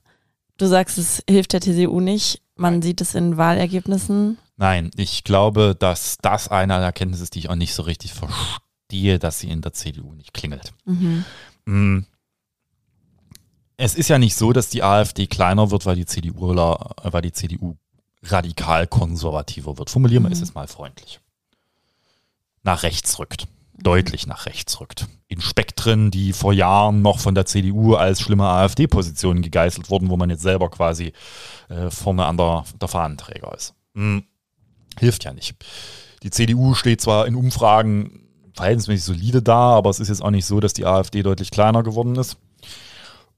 Du 0.56 0.66
sagst, 0.66 0.98
es 0.98 1.24
hilft 1.28 1.52
der 1.52 1.60
CDU 1.60 1.98
nicht. 2.00 2.40
Man 2.54 2.82
sieht 2.82 3.00
es 3.00 3.16
in 3.16 3.36
Wahlergebnissen. 3.36 4.38
Nein, 4.56 4.92
ich 4.96 5.24
glaube, 5.24 5.74
dass 5.76 6.18
das 6.22 6.48
eine 6.48 6.74
Erkenntnis 6.74 7.20
ist, 7.20 7.34
die 7.34 7.40
ich 7.40 7.50
auch 7.50 7.56
nicht 7.56 7.74
so 7.74 7.82
richtig 7.82 8.14
verstehe, 8.14 9.18
dass 9.18 9.40
sie 9.40 9.50
in 9.50 9.60
der 9.60 9.72
CDU 9.72 10.14
nicht 10.14 10.32
klingelt. 10.32 10.72
Mhm. 10.84 11.24
Mm. 11.66 12.00
Es 13.76 13.94
ist 13.94 14.08
ja 14.08 14.18
nicht 14.18 14.36
so, 14.36 14.52
dass 14.52 14.68
die 14.68 14.82
AfD 14.82 15.26
kleiner 15.26 15.70
wird, 15.70 15.84
weil 15.84 15.96
die 15.96 16.06
CDU, 16.06 16.54
weil 16.54 17.22
die 17.22 17.32
CDU 17.32 17.76
radikal 18.22 18.86
konservativer 18.86 19.78
wird. 19.78 19.90
Formulieren 19.90 20.22
wir 20.22 20.28
mhm. 20.28 20.34
es 20.34 20.40
jetzt 20.40 20.54
mal 20.54 20.68
freundlich. 20.68 21.20
Nach 22.62 22.82
rechts 22.82 23.18
rückt. 23.18 23.46
Deutlich 23.76 24.26
nach 24.26 24.46
rechts 24.46 24.80
rückt. 24.80 25.08
In 25.26 25.40
Spektren, 25.40 26.12
die 26.12 26.32
vor 26.32 26.52
Jahren 26.52 27.02
noch 27.02 27.18
von 27.18 27.34
der 27.34 27.44
CDU 27.44 27.94
als 27.94 28.20
schlimme 28.20 28.44
AfD-Positionen 28.44 29.42
gegeißelt 29.42 29.90
wurden, 29.90 30.10
wo 30.10 30.16
man 30.16 30.30
jetzt 30.30 30.42
selber 30.42 30.70
quasi 30.70 31.12
äh, 31.68 31.90
vorne 31.90 32.24
an 32.24 32.36
der, 32.36 32.64
der 32.80 32.88
Fahnenträger 32.88 33.52
ist. 33.54 33.74
Hm. 33.94 34.24
Hilft 34.98 35.24
ja 35.24 35.32
nicht. 35.32 35.56
Die 36.22 36.30
CDU 36.30 36.74
steht 36.74 37.00
zwar 37.00 37.26
in 37.26 37.34
Umfragen 37.34 38.23
verhältnismäßig 38.54 39.04
solide 39.04 39.42
da, 39.42 39.70
aber 39.76 39.90
es 39.90 40.00
ist 40.00 40.08
jetzt 40.08 40.22
auch 40.22 40.30
nicht 40.30 40.46
so, 40.46 40.60
dass 40.60 40.72
die 40.72 40.86
AfD 40.86 41.22
deutlich 41.22 41.50
kleiner 41.50 41.82
geworden 41.82 42.16
ist. 42.16 42.36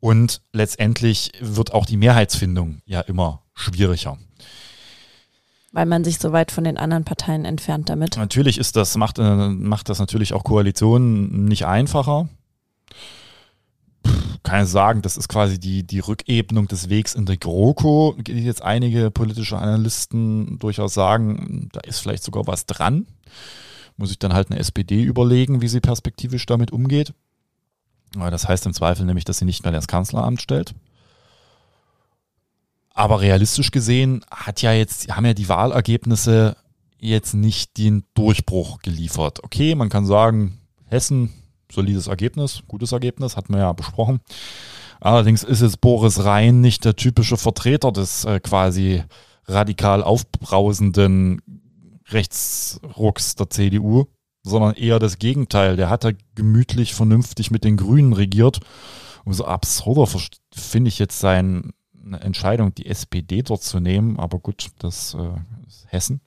Und 0.01 0.43
letztendlich 0.53 1.33
wird 1.41 1.73
auch 1.73 1.87
die 1.87 1.97
Mehrheitsfindung 1.97 2.81
ja 2.85 3.01
immer 3.01 3.43
schwieriger. 3.55 4.19
Weil 5.73 5.87
man 5.87 6.05
sich 6.05 6.19
so 6.19 6.33
weit 6.33 6.53
von 6.53 6.65
den 6.65 6.77
anderen 6.77 7.05
Parteien 7.05 7.45
entfernt 7.45 7.89
damit. 7.89 8.17
Natürlich 8.17 8.59
ist 8.59 8.77
das, 8.77 8.97
macht, 8.97 9.19
äh, 9.19 9.49
macht 9.49 9.89
das 9.89 9.99
natürlich 9.99 10.33
auch 10.33 10.45
Koalitionen 10.45 11.45
nicht 11.45 11.67
einfacher. 11.67 12.29
kann 14.43 14.65
ich 14.65 14.71
sagen, 14.71 15.03
das 15.03 15.17
ist 15.17 15.29
quasi 15.29 15.59
die, 15.59 15.83
die 15.83 15.99
Rückebnung 16.01 16.69
des 16.69 16.89
Wegs 16.89 17.15
in 17.15 17.27
der 17.27 17.37
GroKo. 17.37 18.17
Jetzt 18.27 18.63
einige 18.63 19.11
politische 19.11 19.59
Analysten 19.59 20.59
durchaus 20.59 20.95
sagen, 20.95 21.69
da 21.73 21.81
ist 21.81 21.99
vielleicht 21.99 22.23
sogar 22.23 22.47
was 22.47 22.67
dran. 22.67 23.07
Muss 23.97 24.11
ich 24.11 24.19
dann 24.19 24.35
halt 24.35 24.51
eine 24.51 24.61
SPD 24.61 25.03
überlegen, 25.03 25.63
wie 25.63 25.69
sie 25.69 25.81
perspektivisch 25.81 26.47
damit 26.47 26.71
umgeht. 26.71 27.15
Das 28.13 28.49
heißt 28.49 28.67
im 28.67 28.73
Zweifel 28.75 29.05
nämlich, 29.05 29.25
dass 29.25 29.39
sie 29.39 29.45
nicht 29.45 29.65
mehr 29.65 29.73
das 29.73 29.89
Kanzleramt 29.89 30.41
stellt. 30.41 30.75
Aber 32.95 33.21
realistisch 33.21 33.71
gesehen 33.71 34.25
hat 34.31 34.63
ja 34.63 34.73
jetzt, 34.73 35.15
haben 35.15 35.27
ja 35.27 35.35
die 35.35 35.49
Wahlergebnisse 35.49 36.57
jetzt 36.99 37.35
nicht 37.35 37.77
den 37.77 38.05
Durchbruch 38.15 38.79
geliefert. 38.81 39.45
Okay, 39.45 39.75
man 39.75 39.91
kann 39.91 40.07
sagen, 40.07 40.59
Hessen, 40.87 41.31
solides 41.71 42.07
Ergebnis, 42.07 42.63
gutes 42.69 42.93
Ergebnis, 42.93 43.37
hat 43.37 43.51
man 43.51 43.61
ja 43.61 43.73
besprochen. 43.73 44.21
Allerdings 45.01 45.45
ist 45.45 45.61
jetzt 45.61 45.81
Boris 45.81 46.25
Rhein 46.25 46.61
nicht 46.61 46.85
der 46.85 46.97
typische 46.97 47.37
Vertreter 47.37 47.93
des 47.93 48.25
äh, 48.25 48.41
quasi 48.41 49.03
radikal 49.47 50.03
aufbrausenden 50.03 51.43
Rechtsrucks 52.11 53.35
der 53.35 53.51
CDU, 53.51 54.07
sondern 54.43 54.75
eher 54.75 54.99
das 54.99 55.19
Gegenteil. 55.19 55.77
Der 55.77 55.91
hat 55.91 56.05
da 56.05 56.11
gemütlich, 56.35 56.95
vernünftig 56.95 57.51
mit 57.51 57.65
den 57.65 57.77
Grünen 57.77 58.13
regiert. 58.13 58.61
Umso 59.25 59.45
absurder 59.45 60.07
finde 60.55 60.89
ich 60.89 60.99
jetzt 60.99 61.19
sein, 61.19 61.73
eine 62.05 62.21
Entscheidung, 62.21 62.75
die 62.75 62.87
SPD 62.87 63.43
dort 63.43 63.63
zu 63.63 63.81
nehmen, 63.81 64.19
aber 64.19 64.39
gut, 64.39 64.69
das 64.79 65.15
äh, 65.15 65.67
ist 65.67 65.87
Hessen. 65.89 66.21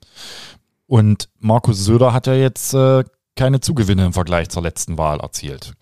Und 0.86 1.30
Markus 1.38 1.84
Söder 1.84 2.12
hat 2.12 2.26
ja 2.26 2.34
jetzt 2.34 2.74
äh, 2.74 3.04
keine 3.36 3.60
Zugewinne 3.60 4.04
im 4.04 4.12
Vergleich 4.12 4.50
zur 4.50 4.62
letzten 4.62 4.98
Wahl 4.98 5.20
erzielt. 5.20 5.72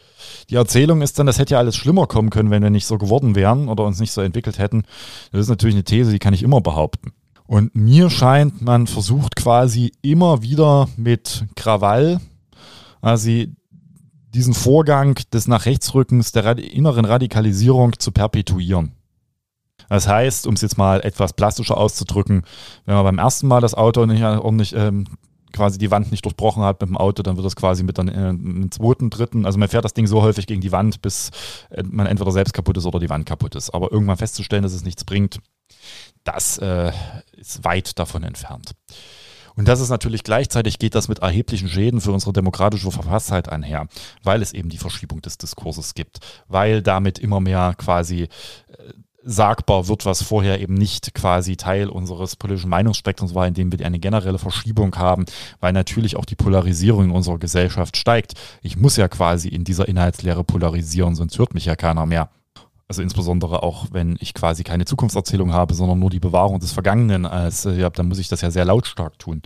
Die 0.49 0.55
Erzählung 0.55 1.03
ist 1.03 1.19
dann, 1.19 1.27
das 1.27 1.39
hätte 1.39 1.55
ja 1.55 1.59
alles 1.59 1.75
schlimmer 1.75 2.07
kommen 2.07 2.31
können, 2.31 2.51
wenn 2.51 2.63
wir 2.63 2.71
nicht 2.71 2.87
so 2.87 2.99
geworden 2.99 3.35
wären 3.35 3.69
oder 3.69 3.85
uns 3.85 3.99
nicht 3.99 4.13
so 4.13 4.21
entwickelt 4.21 4.59
hätten. 4.59 4.85
Das 5.33 5.41
ist 5.41 5.49
natürlich 5.49 5.75
eine 5.75 5.85
These, 5.85 6.13
die 6.13 6.21
kann 6.21 6.35
ich 6.35 6.43
immer 6.43 6.61
behaupten. 6.61 7.13
Und 7.49 7.75
mir 7.75 8.11
scheint, 8.11 8.61
man 8.61 8.87
versucht 8.87 9.35
quasi 9.35 9.91
immer 10.03 10.43
wieder 10.43 10.87
mit 10.99 11.47
Krawall, 11.57 12.21
also 13.01 13.31
diesen 14.35 14.53
Vorgang 14.53 15.19
des 15.33 15.49
Nachrechtsrückens, 15.49 16.33
der 16.33 16.59
inneren 16.59 17.07
Radikalisierung 17.07 17.99
zu 17.99 18.13
perpetuieren. 18.13 18.93
Das 19.89 20.07
heißt, 20.07 20.47
um 20.47 20.55
es 20.55 20.61
jetzt 20.61 20.77
mal 20.77 21.01
etwas 21.01 21.33
plastischer 21.33 21.79
auszudrücken, 21.79 22.43
wenn 22.85 22.95
man 22.95 23.05
beim 23.05 23.19
ersten 23.19 23.49
Mal 23.49 23.63
das 23.63 23.73
Auto 23.73 24.05
nicht 24.05 24.23
ordentlich 24.23 24.75
ähm, 24.77 25.07
quasi 25.55 25.79
die 25.79 25.91
Wand 25.91 26.11
nicht 26.11 26.27
durchbrochen 26.27 26.63
hat 26.63 26.83
mit 26.83 26.91
dem 26.91 26.99
Auto, 26.99 27.23
dann 27.23 27.37
wird 27.37 27.47
das 27.47 27.57
quasi 27.57 27.83
mit 27.83 27.97
dann 27.97 28.09
äh, 28.09 28.29
im 28.29 28.71
zweiten, 28.71 29.09
dritten, 29.09 29.47
also 29.47 29.59
man 29.59 29.71
fährt 29.71 29.87
das 29.87 29.95
Ding 29.95 30.07
so 30.07 30.21
häufig 30.21 30.47
gegen 30.47 30.61
die 30.61 30.73
Wand, 30.73 31.01
bis 31.01 31.31
äh, 31.71 31.83
man 31.83 32.07
entweder 32.07 32.31
selbst 32.31 32.53
kaputt 32.53 32.77
ist 32.77 32.85
oder 32.85 32.99
die 32.99 33.09
Wand 33.09 33.25
kaputt 33.25 33.55
ist. 33.55 33.71
Aber 33.71 33.91
irgendwann 33.91 34.19
festzustellen, 34.19 34.63
dass 34.63 34.75
es 34.75 34.85
nichts 34.85 35.05
bringt, 35.05 35.41
das 36.29 36.59
äh, 36.59 36.93
ist 37.37 37.65
weit 37.65 37.99
davon 37.99 38.23
entfernt. 38.23 38.73
Und 39.57 39.67
das 39.67 39.81
ist 39.81 39.89
natürlich 39.89 40.23
gleichzeitig 40.23 40.79
geht 40.79 40.95
das 40.95 41.09
mit 41.09 41.21
erheblichen 41.21 41.69
Schäden 41.69 42.01
für 42.01 42.13
unsere 42.13 42.33
demokratische 42.33 42.93
Verfasstheit 42.93 43.49
einher, 43.49 43.89
weil 44.23 44.43
es 44.43 44.53
eben 44.53 44.69
die 44.69 44.79
Verschiebung 44.79 45.21
des 45.23 45.39
Diskurses 45.39 45.95
gibt, 45.95 46.19
weil 46.47 46.83
damit 46.83 47.19
immer 47.19 47.41
mehr 47.41 47.75
quasi 47.77 48.25
äh, 48.25 48.29
sagbar 49.25 49.89
wird, 49.89 50.05
was 50.07 50.23
vorher 50.23 50.61
eben 50.61 50.75
nicht 50.75 51.15
quasi 51.15 51.57
Teil 51.57 51.89
unseres 51.89 52.37
politischen 52.37 52.71
Meinungsspektrums 52.71 53.35
war, 53.35 53.47
indem 53.47 53.73
wir 53.73 53.85
eine 53.85 53.99
generelle 53.99 54.39
Verschiebung 54.39 54.95
haben, 54.97 55.25
weil 55.61 55.73
natürlich 55.73 56.17
auch 56.17 56.25
die 56.25 56.37
Polarisierung 56.37 57.07
in 57.07 57.11
unserer 57.11 57.39
Gesellschaft 57.39 57.97
steigt. 57.97 58.35
Ich 58.63 58.77
muss 58.77 58.97
ja 58.97 59.09
quasi 59.09 59.49
in 59.49 59.65
dieser 59.65 59.89
Inhaltslehre 59.89 60.45
polarisieren, 60.45 61.17
sonst 61.17 61.39
hört 61.39 61.55
mich 61.55 61.65
ja 61.65 61.75
keiner 61.75 62.07
mehr. 62.07 62.31
Also 62.91 63.03
insbesondere 63.03 63.63
auch, 63.63 63.89
wenn 63.93 64.17
ich 64.19 64.33
quasi 64.33 64.65
keine 64.65 64.87
Zukunftserzählung 64.87 65.53
habe, 65.53 65.75
sondern 65.75 65.99
nur 65.99 66.09
die 66.09 66.21
Bewahrung 66.21 66.59
des 66.59 66.73
Vergangenen 66.73 67.27
als, 67.27 67.67
äh, 67.67 67.79
ja, 67.79 67.91
dann 67.91 68.09
muss 68.09 68.19
ich 68.19 68.29
das 68.29 68.41
ja 68.41 68.51
sehr 68.51 68.65
lautstark 68.65 69.19
tun. 69.19 69.43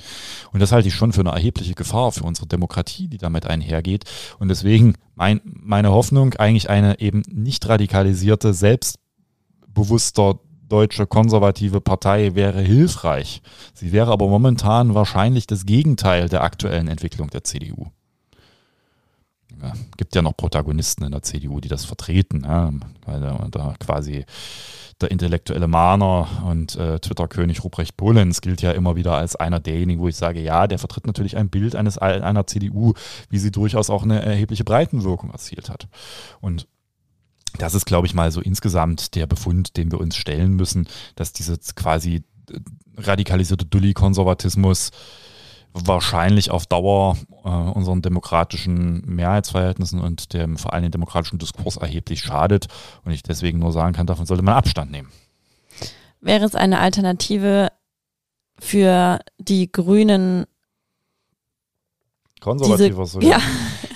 Und 0.53 0.61
das 0.61 0.71
halte 0.71 0.87
ich 0.87 0.95
schon 0.95 1.13
für 1.13 1.23
eine 1.23 1.31
erhebliche 1.31 1.75
Gefahr 1.75 2.13
für 2.13 2.23
unsere 2.23 2.47
Demokratie, 2.47 3.09
die 3.09 3.19
damit 3.19 3.45
einhergeht. 3.47 4.05
Und 4.39 4.47
deswegen 4.47 4.95
mein, 5.17 5.41
meine 5.45 5.91
Hoffnung, 5.91 6.35
eigentlich 6.35 6.71
eine 6.71 7.01
eben 7.01 7.23
nicht 7.29 7.69
radikalisierte, 7.69 8.55
selbstbewusster 8.55 10.39
deutsche 10.69 11.09
konservative 11.09 11.81
Partei 11.81 12.37
wäre 12.37 12.61
hilfreich. 12.61 13.43
Sie 13.75 13.91
wäre 13.91 14.13
aber 14.13 14.29
momentan 14.29 14.95
wahrscheinlich 14.95 15.49
das 15.49 15.67
Gegenteil 15.67 16.29
der 16.29 16.45
aktuellen 16.45 16.87
Entwicklung 16.87 17.29
der 17.29 17.43
CDU 17.43 17.89
ja, 19.63 19.73
gibt 19.97 20.15
ja 20.15 20.23
noch 20.23 20.37
Protagonisten 20.37 21.05
in 21.05 21.13
der 21.13 21.23
CDU, 21.23 21.61
die 21.61 21.69
das 21.69 21.85
vertreten. 21.85 22.43
Ja, 22.45 22.73
weil 23.07 23.21
da, 23.21 23.47
da 23.51 23.75
quasi 23.79 24.25
der 25.01 25.11
intellektuelle 25.11 25.69
Mahner 25.69 26.29
und 26.45 26.77
äh, 26.77 26.99
Twitter-König 26.99 27.65
Ruprecht 27.65 27.97
Polenz 27.97 28.41
gilt 28.41 28.63
ja 28.63 28.73
immer 28.73 28.97
wieder 28.97 29.17
als 29.17 29.37
einer 29.37 29.61
derjenigen, 29.61 30.01
wo 30.01 30.09
ich 30.09 30.17
sage, 30.17 30.41
ja, 30.41 30.67
der 30.67 30.79
vertritt 30.79 31.07
natürlich 31.07 31.37
ein 31.37 31.51
Bild 31.51 31.75
eines 31.77 31.99
einer 31.99 32.47
CDU, 32.47 32.95
wie 33.29 33.39
sie 33.39 33.51
durchaus 33.51 33.91
auch 33.91 34.05
eine 34.05 34.23
erhebliche 34.23 34.65
Breitenwirkung 34.65 35.31
erzielt 35.31 35.69
hat. 35.69 35.89
Und 36.41 36.67
das 37.59 37.75
ist, 37.75 37.85
glaube 37.85 38.07
ich, 38.07 38.15
mal 38.15 38.31
so 38.31 38.41
insgesamt 38.41 39.15
der 39.15 39.27
Befund, 39.27 39.77
den 39.77 39.93
wir 39.93 40.01
uns 40.01 40.17
stellen 40.17 40.55
müssen, 40.55 40.89
dass 41.17 41.33
diese 41.33 41.59
quasi 41.75 42.23
äh, 42.51 42.59
radikalisierte 42.97 43.67
Dulli-Konservatismus 43.67 44.91
wahrscheinlich 45.75 46.51
auf 46.51 46.67
Dauer 46.67 47.17
äh, 47.45 47.49
unseren 47.49 48.03
demokratischen 48.03 49.03
Mehrheitsverhältnissen 49.07 50.01
und 50.01 50.33
dem 50.33 50.57
vor 50.57 50.73
allem 50.73 50.91
demokratischen 50.91 51.39
Diskurs 51.39 51.77
erheblich 51.77 52.21
schadet 52.21 52.67
und 53.05 53.13
ich 53.13 53.23
deswegen 53.23 53.59
nur 53.59 53.73
sagen 53.73 53.95
kann, 53.95 54.07
davon 54.07 54.27
sollte 54.27 54.43
man 54.43 54.55
Abstand 54.55 54.91
nehmen. 54.91 55.11
Wäre 56.21 56.45
es 56.45 56.55
eine 56.55 56.79
Alternative 56.79 57.73
für 58.59 59.21
die 59.39 59.73
Grünen? 59.73 60.47
Konservativer 62.41 63.07
sogar. 63.07 63.29
Ja. 63.29 63.41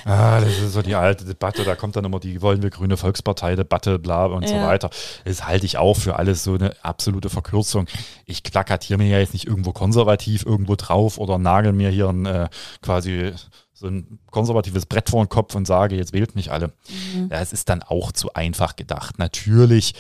Ah, 0.07 0.40
das 0.40 0.59
ist 0.59 0.73
so 0.73 0.83
die 0.83 0.95
alte 0.95 1.25
Debatte, 1.25 1.64
da 1.64 1.75
kommt 1.75 1.97
dann 1.97 2.05
immer 2.05 2.21
die 2.21 2.40
wollen 2.40 2.62
wir 2.62 2.71
grüne 2.71 2.97
Volkspartei-Debatte, 2.97 3.99
bla 3.99 4.27
und 4.27 4.45
ja. 4.45 4.49
so 4.51 4.55
weiter. 4.55 4.88
Das 5.25 5.45
halte 5.45 5.66
ich 5.66 5.79
auch 5.79 5.97
für 5.97 6.16
alles 6.16 6.45
so 6.45 6.55
eine 6.55 6.77
absolute 6.85 7.29
Verkürzung. 7.29 7.88
Ich 8.25 8.44
klackatiere 8.44 8.98
mir 8.98 9.09
ja 9.09 9.19
jetzt 9.19 9.33
nicht 9.33 9.48
irgendwo 9.48 9.73
konservativ 9.73 10.46
irgendwo 10.46 10.77
drauf 10.77 11.19
oder 11.19 11.38
nagel 11.38 11.73
mir 11.73 11.90
hier 11.90 12.09
ein, 12.09 12.25
äh, 12.25 12.48
quasi 12.83 13.33
so 13.73 13.88
ein 13.88 14.21
konservatives 14.31 14.87
Brett 14.87 15.11
vor 15.11 15.25
den 15.25 15.29
Kopf 15.29 15.57
und 15.57 15.67
sage, 15.67 15.96
jetzt 15.96 16.13
wählt 16.13 16.37
mich 16.37 16.52
alle. 16.52 16.73
Mhm. 17.15 17.29
Das 17.29 17.52
ist 17.52 17.69
dann 17.69 17.83
auch 17.83 18.13
zu 18.13 18.33
einfach 18.33 18.77
gedacht. 18.77 19.19
Natürlich 19.19 19.94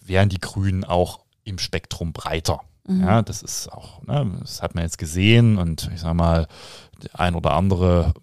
wären 0.00 0.28
die 0.28 0.38
Grünen 0.38 0.84
auch 0.84 1.20
im 1.42 1.58
Spektrum 1.58 2.12
breiter. 2.12 2.60
Mhm. 2.86 3.02
Ja, 3.02 3.22
das 3.22 3.42
ist 3.42 3.72
auch, 3.72 4.00
ne, 4.04 4.38
das 4.40 4.62
hat 4.62 4.76
man 4.76 4.84
jetzt 4.84 4.98
gesehen 4.98 5.58
und 5.58 5.90
ich 5.92 6.02
sag 6.02 6.14
mal, 6.14 6.46
der 7.02 7.18
ein 7.18 7.34
oder 7.34 7.54
andere 7.54 8.14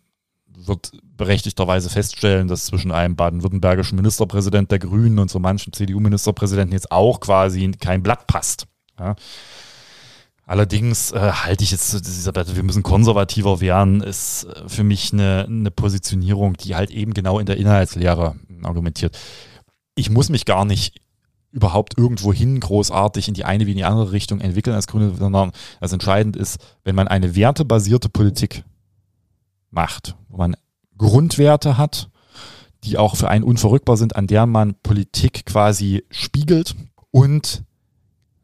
wird 0.68 0.92
berechtigterweise 1.18 1.90
feststellen, 1.90 2.48
dass 2.48 2.66
zwischen 2.66 2.92
einem 2.92 3.16
baden-württembergischen 3.16 3.96
Ministerpräsident 3.96 4.72
der 4.72 4.80
Grünen 4.80 5.20
und 5.20 5.30
so 5.30 5.40
manchen 5.40 5.74
CDU-Ministerpräsidenten 5.74 6.74
jetzt 6.74 6.92
auch 6.92 7.20
quasi 7.20 7.72
kein 7.80 8.04
Blatt 8.04 8.28
passt. 8.28 8.68
Ja. 9.00 9.16
Allerdings 10.46 11.12
äh, 11.12 11.32
halte 11.32 11.64
ich 11.64 11.72
jetzt 11.72 11.94
wir 11.94 12.64
müssen 12.64 12.84
konservativer 12.84 13.62
werden, 13.62 14.02
ist 14.02 14.44
äh, 14.44 14.68
für 14.68 14.84
mich 14.84 15.14
eine, 15.14 15.46
eine 15.48 15.72
Positionierung, 15.72 16.58
die 16.58 16.76
halt 16.76 16.92
eben 16.92 17.14
genau 17.14 17.40
in 17.40 17.46
der 17.46 17.58
Inhaltslehre 17.58 18.36
argumentiert. 18.64 19.18
Ich 19.96 20.10
muss 20.10 20.30
mich 20.30 20.46
gar 20.46 20.66
nicht 20.66 21.00
überhaupt 21.52 21.98
irgendwo 21.98 22.34
hin 22.34 22.60
großartig 22.60 23.28
in 23.28 23.34
die 23.34 23.46
eine 23.46 23.66
wie 23.66 23.72
in 23.72 23.78
die 23.78 23.86
andere 23.86 24.12
Richtung 24.12 24.42
entwickeln 24.42 24.76
als 24.76 24.88
Grüne, 24.88 25.14
sondern 25.18 25.52
das 25.80 25.94
entscheidend 25.94 26.36
ist, 26.36 26.58
wenn 26.84 26.96
man 26.96 27.08
eine 27.08 27.36
wertebasierte 27.36 28.10
Politik 28.10 28.64
macht, 29.72 30.16
wo 30.30 30.38
man 30.38 30.56
Grundwerte 30.98 31.78
hat, 31.78 32.10
die 32.84 32.98
auch 32.98 33.16
für 33.16 33.30
einen 33.30 33.44
unverrückbar 33.44 33.98
sind, 33.98 34.16
an 34.16 34.28
der 34.28 34.46
man 34.46 34.76
Politik 34.76 35.46
quasi 35.46 36.04
spiegelt 36.10 36.76
und 37.12 37.64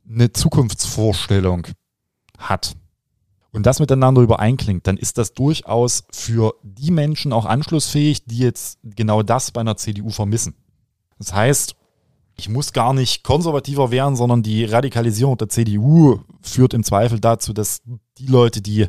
eine 0.09 0.31
Zukunftsvorstellung 0.31 1.67
hat 2.37 2.75
und 3.51 3.65
das 3.65 3.79
miteinander 3.79 4.21
übereinklingt, 4.21 4.87
dann 4.87 4.97
ist 4.97 5.17
das 5.17 5.33
durchaus 5.33 6.03
für 6.11 6.55
die 6.63 6.91
Menschen 6.91 7.33
auch 7.33 7.45
anschlussfähig, 7.45 8.25
die 8.25 8.37
jetzt 8.39 8.77
genau 8.83 9.23
das 9.23 9.51
bei 9.51 9.61
einer 9.61 9.77
CDU 9.77 10.09
vermissen. 10.09 10.55
Das 11.17 11.33
heißt, 11.33 11.75
ich 12.35 12.49
muss 12.49 12.71
gar 12.71 12.93
nicht 12.93 13.23
konservativer 13.23 13.89
werden, 13.89 14.15
sondern 14.15 14.43
die 14.43 14.63
Radikalisierung 14.63 15.37
der 15.37 15.49
CDU 15.49 16.19
führt 16.41 16.75
im 16.75 16.83
Zweifel 16.83 17.19
dazu, 17.19 17.51
dass 17.51 17.81
die 18.19 18.27
Leute, 18.27 18.61
die 18.61 18.87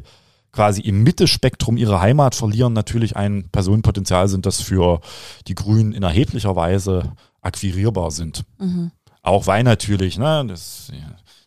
quasi 0.59 0.81
im 0.81 1.05
Mittelspektrum 1.05 1.77
ihre 1.77 2.01
Heimat 2.01 2.35
verlieren, 2.35 2.73
natürlich 2.73 3.17
ein 3.17 3.49
Personenpotenzial 3.53 4.27
sind, 4.27 4.45
das 4.45 4.61
für 4.61 5.01
die 5.47 5.55
Grünen 5.55 5.93
in 5.93 6.03
erheblicher 6.03 6.57
Weise 6.57 7.13
akquirierbar 7.43 8.11
sind. 8.11 8.45
Mhm. 8.59 8.91
Auch 9.23 9.47
weil 9.47 9.63
natürlich, 9.63 10.19
ne, 10.19 10.45
das, 10.49 10.91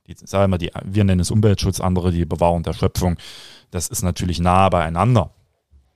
die, 0.07 0.15
sagen 0.25 0.49
wir, 0.53 0.57
die, 0.57 0.71
wir 0.85 1.03
nennen 1.03 1.19
es 1.19 1.29
Umweltschutz, 1.29 1.81
andere 1.81 2.13
die 2.13 2.23
Bewahrung 2.23 2.63
der 2.63 2.71
Schöpfung, 2.71 3.17
das 3.69 3.89
ist 3.89 4.01
natürlich 4.01 4.39
nah 4.39 4.69
beieinander. 4.69 5.31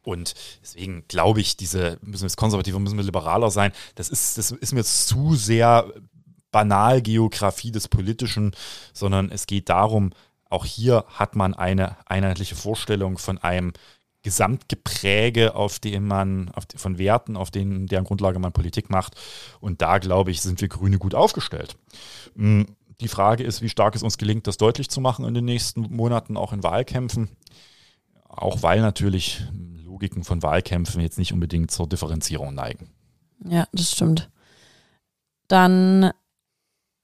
Und 0.04 0.34
deswegen 0.62 1.06
glaube 1.08 1.40
ich, 1.40 1.56
diese, 1.56 1.98
müssen 2.02 2.24
wir 2.24 2.28
jetzt 2.28 2.36
konservativer, 2.36 2.80
müssen 2.80 2.98
wir 2.98 3.06
liberaler 3.06 3.50
sein, 3.50 3.72
das 3.96 4.10
ist, 4.10 4.38
das 4.38 4.52
ist 4.52 4.74
mir 4.74 4.84
zu 4.84 5.36
sehr 5.36 5.86
Banalgeografie 6.52 7.72
des 7.72 7.88
Politischen, 7.88 8.54
sondern 8.92 9.32
es 9.32 9.48
geht 9.48 9.70
darum, 9.70 10.12
auch 10.50 10.66
hier 10.66 11.06
hat 11.08 11.36
man 11.36 11.54
eine 11.54 11.98
einheitliche 12.06 12.56
Vorstellung 12.56 13.18
von 13.18 13.38
einem 13.38 13.74
Gesamtgepräge, 14.22 15.54
auf 15.54 15.78
dem 15.80 16.08
man, 16.08 16.50
auf, 16.50 16.64
von 16.76 16.98
Werten, 16.98 17.38
auf 17.38 17.52
denen, 17.52 17.86
deren 17.86 18.06
Grundlage 18.06 18.40
man 18.40 18.54
Politik 18.54 18.90
macht. 18.90 19.16
Und 19.60 19.82
da, 19.84 20.00
glaube 20.00 20.32
ich, 20.32 20.42
sind 20.42 20.62
wir 20.62 20.68
Grüne 20.68 20.98
gut 20.98 21.14
aufgestellt. 21.14 21.76
Hm, 22.36 22.66
die 23.02 23.08
Frage 23.08 23.44
ist, 23.44 23.62
wie 23.62 23.70
stark 23.70 23.96
es 23.96 24.04
uns 24.04 24.18
gelingt, 24.18 24.48
das 24.48 24.58
deutlich 24.58 24.90
zu 24.90 25.02
machen 25.02 25.26
in 25.26 25.34
den 25.34 25.46
nächsten 25.46 25.82
Monaten, 25.82 26.38
auch 26.38 26.54
in 26.54 26.64
Wahlkämpfen. 26.64 27.30
Auch 28.28 28.64
weil 28.64 28.82
natürlich 28.82 29.44
Logiken 29.84 30.24
von 30.24 30.42
Wahlkämpfen 30.42 31.02
jetzt 31.02 31.20
nicht 31.20 31.34
unbedingt 31.34 31.72
zur 31.72 31.88
Differenzierung 31.88 32.56
neigen. 32.56 32.90
Ja, 33.48 33.68
das 33.74 33.92
stimmt. 33.92 34.30
Dann 35.48 36.12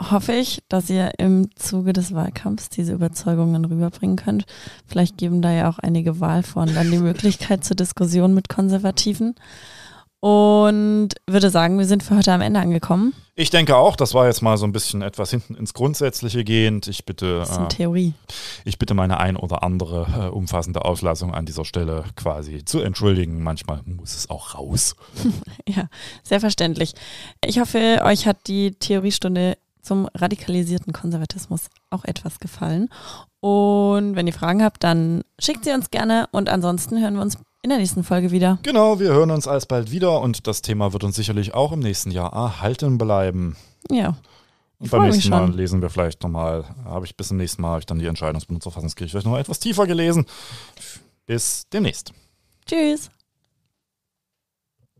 hoffe 0.09 0.33
ich, 0.33 0.63
dass 0.69 0.89
ihr 0.89 1.11
im 1.19 1.49
Zuge 1.55 1.93
des 1.93 2.13
Wahlkampfs 2.13 2.69
diese 2.69 2.93
Überzeugungen 2.93 3.65
rüberbringen 3.65 4.15
könnt. 4.15 4.45
Vielleicht 4.87 5.17
geben 5.17 5.41
da 5.41 5.51
ja 5.51 5.69
auch 5.69 5.79
einige 5.79 6.19
Wahlforen 6.19 6.73
dann 6.73 6.89
die 6.89 6.97
Möglichkeit 6.97 7.63
zur 7.63 7.75
Diskussion 7.75 8.33
mit 8.33 8.49
Konservativen. 8.49 9.35
Und 10.23 11.09
würde 11.25 11.49
sagen, 11.49 11.79
wir 11.79 11.87
sind 11.87 12.03
für 12.03 12.15
heute 12.15 12.31
am 12.31 12.41
Ende 12.41 12.59
angekommen. 12.59 13.13
Ich 13.33 13.49
denke 13.49 13.75
auch, 13.75 13.95
das 13.95 14.13
war 14.13 14.27
jetzt 14.27 14.43
mal 14.43 14.55
so 14.55 14.67
ein 14.67 14.71
bisschen 14.71 15.01
etwas 15.01 15.31
hinten 15.31 15.55
ins 15.55 15.73
Grundsätzliche 15.73 16.43
gehend. 16.43 16.87
Ich 16.87 17.05
bitte. 17.05 17.39
Das 17.39 17.49
ist 17.49 17.57
eine 17.57 17.65
äh, 17.65 17.69
Theorie. 17.69 18.13
Ich 18.63 18.77
bitte 18.77 18.93
meine 18.93 19.19
ein 19.19 19.35
oder 19.35 19.63
andere 19.63 20.27
äh, 20.27 20.29
umfassende 20.29 20.85
Auslassung 20.85 21.33
an 21.33 21.47
dieser 21.47 21.65
Stelle 21.65 22.03
quasi 22.15 22.63
zu 22.63 22.81
entschuldigen. 22.81 23.41
Manchmal 23.41 23.81
muss 23.85 24.15
es 24.15 24.29
auch 24.29 24.53
raus. 24.53 24.95
ja, 25.67 25.87
sehr 26.21 26.39
verständlich. 26.39 26.93
Ich 27.43 27.59
hoffe, 27.59 28.01
euch 28.03 28.27
hat 28.27 28.45
die 28.45 28.73
Theoriestunde 28.73 29.57
zum 29.81 30.07
radikalisierten 30.13 30.93
Konservatismus 30.93 31.67
auch 31.89 32.03
etwas 32.05 32.39
gefallen. 32.39 32.89
Und 33.39 34.15
wenn 34.15 34.27
ihr 34.27 34.33
Fragen 34.33 34.63
habt, 34.63 34.83
dann 34.83 35.23
schickt 35.39 35.65
sie 35.65 35.73
uns 35.73 35.89
gerne 35.89 36.27
und 36.31 36.49
ansonsten 36.49 37.01
hören 37.01 37.15
wir 37.15 37.21
uns 37.21 37.37
in 37.63 37.69
der 37.69 37.79
nächsten 37.79 38.03
Folge 38.03 38.31
wieder. 38.31 38.59
Genau, 38.63 38.99
wir 38.99 39.09
hören 39.09 39.31
uns 39.31 39.47
alsbald 39.47 39.91
wieder 39.91 40.21
und 40.21 40.47
das 40.47 40.61
Thema 40.61 40.93
wird 40.93 41.03
uns 41.03 41.15
sicherlich 41.15 41.53
auch 41.53 41.71
im 41.71 41.79
nächsten 41.79 42.11
Jahr 42.11 42.33
erhalten 42.33 42.97
bleiben. 42.97 43.55
Ja. 43.89 44.15
Und 44.79 44.89
beim 44.89 45.03
nächsten 45.03 45.29
Mal 45.29 45.53
lesen 45.53 45.81
wir 45.81 45.91
vielleicht 45.91 46.23
nochmal, 46.23 46.65
habe 46.85 47.05
ich 47.05 47.15
bis 47.15 47.27
zum 47.27 47.37
nächsten 47.37 47.61
Mal, 47.61 47.69
habe 47.69 47.79
ich 47.81 47.85
dann 47.85 47.99
die 47.99 48.07
Entscheidung 48.07 48.39
des 48.39 48.47
Benutzerfassungsgerichts 48.47 49.11
vielleicht 49.11 49.27
noch 49.27 49.37
etwas 49.37 49.59
tiefer 49.59 49.85
gelesen. 49.85 50.25
Bis 51.27 51.67
demnächst. 51.71 52.13
Tschüss. 52.65 53.11